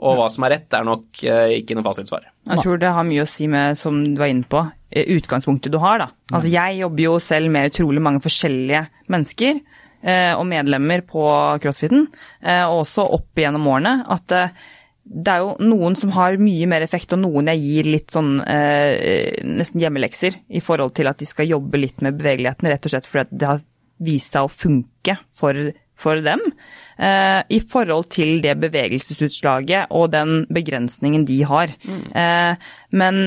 [0.00, 2.30] Og hva som er rett, er nok eh, ikke noe fasitsvar.
[2.48, 5.78] Jeg tror det har mye å si med, som du var inne på, utgangspunktet du
[5.82, 6.00] har.
[6.02, 6.08] da.
[6.32, 9.60] Altså Jeg jobber jo selv med utrolig mange forskjellige mennesker
[10.00, 11.22] og medlemmer på
[11.60, 12.06] crossfiten,
[12.40, 13.92] og også opp igjennom årene.
[14.08, 14.32] at
[15.10, 18.36] det er jo noen som har mye mer effekt, og noen jeg gir litt sånn
[18.44, 22.94] eh, nesten hjemmelekser i forhold til at de skal jobbe litt med bevegeligheten, rett og
[22.94, 23.64] slett fordi det har
[24.06, 25.58] vist seg å funke for,
[25.98, 26.44] for dem.
[27.02, 31.74] Eh, I forhold til det bevegelsesutslaget og den begrensningen de har.
[31.82, 32.04] Mm.
[32.22, 32.70] Eh,
[33.02, 33.20] men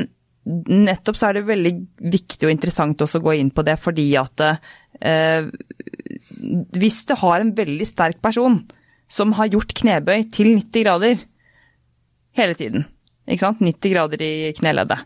[0.44, 1.74] nettopp så er det veldig
[2.16, 5.52] viktig og interessant også å gå inn på det, fordi at eh,
[6.80, 8.62] hvis du har en veldig sterk person
[9.12, 11.28] som har gjort knebøy til 90 grader,
[12.38, 12.88] hele tiden.
[13.28, 13.64] Ikke sant?
[13.64, 15.04] 90 grader i kneleddet.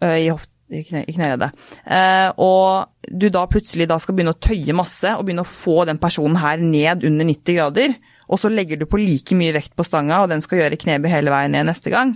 [0.00, 1.56] I, hoft, i, kne, i kneleddet.
[1.84, 5.84] Eh, og du da plutselig da skal begynne å tøye masse og begynne å få
[5.88, 7.96] den personen her ned under 90 grader,
[8.30, 11.10] og så legger du på like mye vekt på stanga, og den skal gjøre knebøy
[11.10, 12.14] hele veien ned neste gang.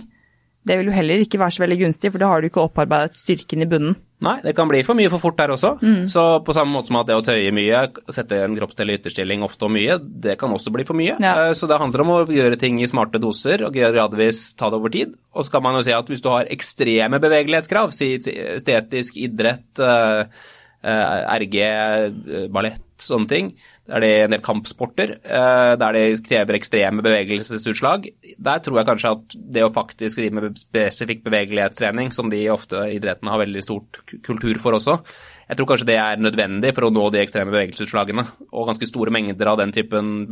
[0.65, 3.19] Det vil jo heller ikke være så veldig gunstig, for da har du ikke opparbeidet
[3.19, 3.97] styrken i bunnen.
[4.25, 5.75] Nei, det kan bli for mye for fort der også.
[5.83, 6.05] Mm.
[6.09, 7.81] Så på samme måte som at det å tøye mye,
[8.15, 11.17] sette en kroppsdel i ytterstilling ofte og mye, det kan også bli for mye.
[11.21, 11.35] Ja.
[11.43, 14.79] Eh, så det handler om å gjøre ting i smarte doser og gradvis ta det
[14.79, 15.13] over tid.
[15.35, 19.67] Og så kan man jo si at hvis du har ekstreme bevegelighetskrav, si estetisk idrett,
[19.83, 20.47] eh,
[20.81, 23.53] eh, RG, ballett, sånne ting,
[23.85, 28.07] det er det en del kampsporter, eh, der det krever ekstreme bevegelsesutslag.
[28.41, 32.81] Der tror jeg kanskje at det å faktisk drive med spesifikk bevegelighetstrening, som de ofte
[32.95, 34.97] idrettene har veldig stort kultur for også,
[35.45, 38.23] jeg tror kanskje det er nødvendig for å nå de ekstreme bevegelsesutslagene.
[38.49, 40.25] Og ganske store mengder av den typen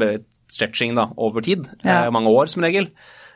[0.52, 1.68] stretching da, over tid.
[1.86, 2.08] Ja.
[2.14, 2.90] Mange år, som regel.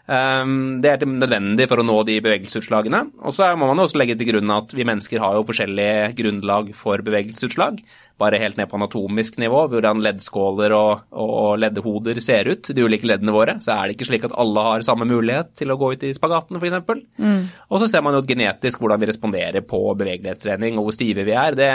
[0.07, 3.01] Um, det er nødvendig for å nå de bevegelsesutslagene.
[3.27, 6.71] Og så må man også legge til grunn at vi mennesker har jo forskjellige grunnlag
[6.79, 7.81] for bevegelsesutslag.
[8.17, 13.09] Bare helt ned på anatomisk nivå, hvordan leddskåler og, og leddehoder ser ut, de ulike
[13.09, 13.59] leddene våre.
[13.61, 16.15] Så er det ikke slik at alle har samme mulighet til å gå ut i
[16.15, 16.79] spagaten, f.eks.
[17.19, 17.43] Mm.
[17.67, 21.35] Og så ser man jo genetisk hvordan vi responderer på bevegelighetstrening og hvor stive vi
[21.35, 21.59] er.
[21.59, 21.71] Det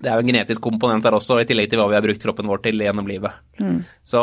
[0.00, 2.22] det er jo en genetisk komponent der også, i tillegg til hva vi har brukt
[2.22, 3.36] kroppen vår til gjennom livet.
[3.60, 3.82] Mm.
[4.08, 4.20] Så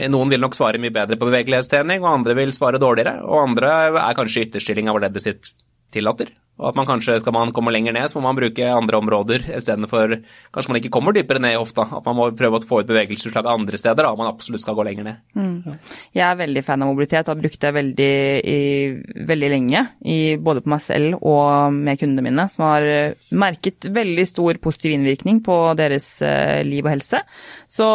[0.00, 3.20] eh, noen vil nok svare mye bedre på bevegelighetstrening, og andre vil svare dårligere.
[3.28, 5.52] Og andre er kanskje i ytterstilling av hva leddet sitt
[5.94, 6.32] tillater.
[6.60, 9.46] Og at man kanskje, skal man komme lenger ned, så må man bruke andre områder
[9.56, 10.18] istedenfor
[10.52, 11.86] Kanskje man ikke kommer dypere ned i hofta.
[11.96, 14.84] At man må prøve å få ut bevegelsesutslag andre steder, da, man absolutt skal gå
[14.84, 15.22] lenger ned.
[15.32, 15.78] Mm.
[16.12, 18.12] Jeg er veldig fan av mobilitet og har brukt det veldig,
[18.52, 18.58] i,
[19.32, 19.84] veldig lenge.
[20.04, 24.60] I, både på meg selv og med kundene mine, som har eh, merket veldig stor
[24.62, 27.22] positiv innvirkning på deres uh, liv og helse.
[27.70, 27.88] Så,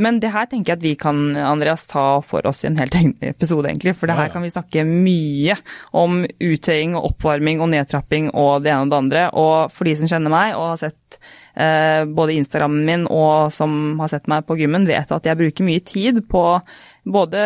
[0.00, 2.96] men det her tenker jeg at vi kan, Andreas, ta for oss i en helt
[2.96, 3.94] egen episode, egentlig.
[4.00, 5.58] For det her kan vi snakke mye
[5.98, 9.26] om uttøying og oppvarming og nedtrapping shopping og det ene og det andre.
[9.36, 11.18] Og for de som kjenner meg og har sett
[11.58, 15.66] eh, både Instagrammen min og som har sett meg på gymmen, vet at jeg bruker
[15.66, 16.44] mye tid på
[17.08, 17.40] både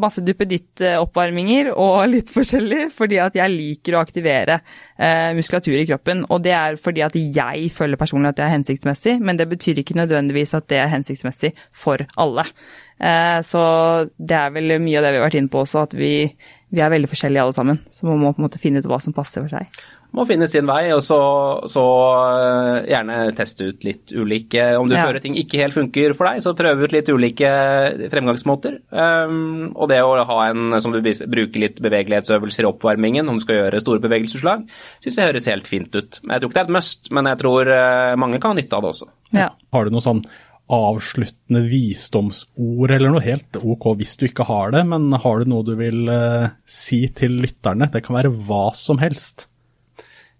[0.00, 6.24] masse duppeditt-oppvarminger og litt forskjellig, fordi at jeg liker å aktivere eh, muskulatur i kroppen.
[6.30, 9.80] Og det er fordi at jeg føler personlig at det er hensiktsmessig, men det betyr
[9.82, 12.46] ikke nødvendigvis at det er hensiktsmessig for alle.
[12.98, 13.62] Eh, så
[14.18, 16.14] det er vel mye av det vi har vært inne på også, at vi,
[16.72, 17.82] vi er veldig forskjellige alle sammen.
[17.92, 19.84] Så man må på en måte finne ut hva som passer for seg
[20.14, 21.18] må finne sin vei, og så,
[21.70, 25.06] så uh, gjerne teste ut litt ulike Om du ja.
[25.08, 27.50] føler ting ikke helt funker for deg, så prøve ut litt ulike
[28.12, 28.78] fremgangsmåter.
[28.94, 33.44] Um, og det å ha en som du bruker litt bevegelighetsøvelser i oppvarmingen, om du
[33.44, 34.66] skal gjøre store bevegelsesslag,
[35.02, 36.20] syns jeg høres helt fint ut.
[36.22, 38.78] Jeg tror ikke det er et must, men jeg tror uh, mange kan ha nytte
[38.78, 39.10] av det også.
[39.34, 39.50] Ja.
[39.74, 40.22] Har du noe sånn
[40.72, 45.66] avsluttende visdomsord eller noe helt ok hvis du ikke har det, men har du noe
[45.66, 47.90] du vil eh, si til lytterne?
[47.92, 49.48] Det kan være hva som helst.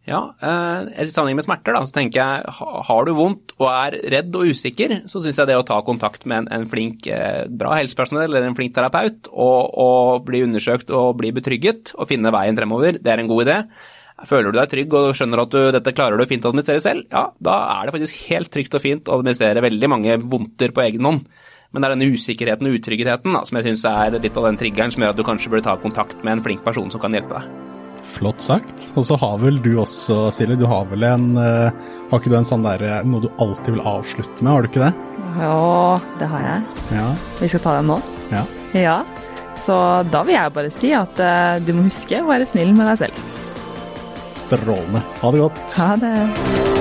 [0.05, 2.55] Ja, eh, i sammenheng med smerter, da, så tenker jeg
[2.89, 6.27] har du vondt og er redd og usikker, så syns jeg det å ta kontakt
[6.29, 10.93] med en, en flink, eh, bra helsepersonell eller en flink terapeut og, og, bli undersøkt
[10.93, 13.59] og bli betrygget og finne veien fremover, det er en god idé.
[14.29, 17.09] Føler du deg trygg og skjønner at du, dette klarer du fint å administrere selv,
[17.13, 20.85] ja, da er det faktisk helt trygt og fint å administrere veldig mange vondter på
[20.87, 21.27] egen hånd.
[21.75, 24.59] Men det er denne usikkerheten og utryggheten da, som jeg syns er litt av den
[24.61, 27.17] triggeren som gjør at du kanskje burde ta kontakt med en flink person som kan
[27.17, 27.73] hjelpe deg.
[28.15, 28.93] Flott sagt.
[28.95, 31.73] Og så har vel du også, Silje, du har vel en uh,
[32.13, 34.71] Har ikke du en sånn der, eh, noe du alltid vil avslutte med, har du
[34.71, 34.93] ikke det?
[35.41, 35.57] Ja,
[36.21, 36.83] det har jeg.
[36.95, 37.07] Ja.
[37.41, 37.97] Vi skal ta den nå?
[38.31, 38.45] Ja.
[38.79, 38.99] ja.
[39.59, 39.79] Så
[40.13, 43.03] da vil jeg bare si at uh, du må huske å være snill med deg
[43.07, 43.25] selv.
[44.57, 45.03] Strålende.
[45.21, 45.59] Ha det godt.
[45.79, 46.74] Ha det.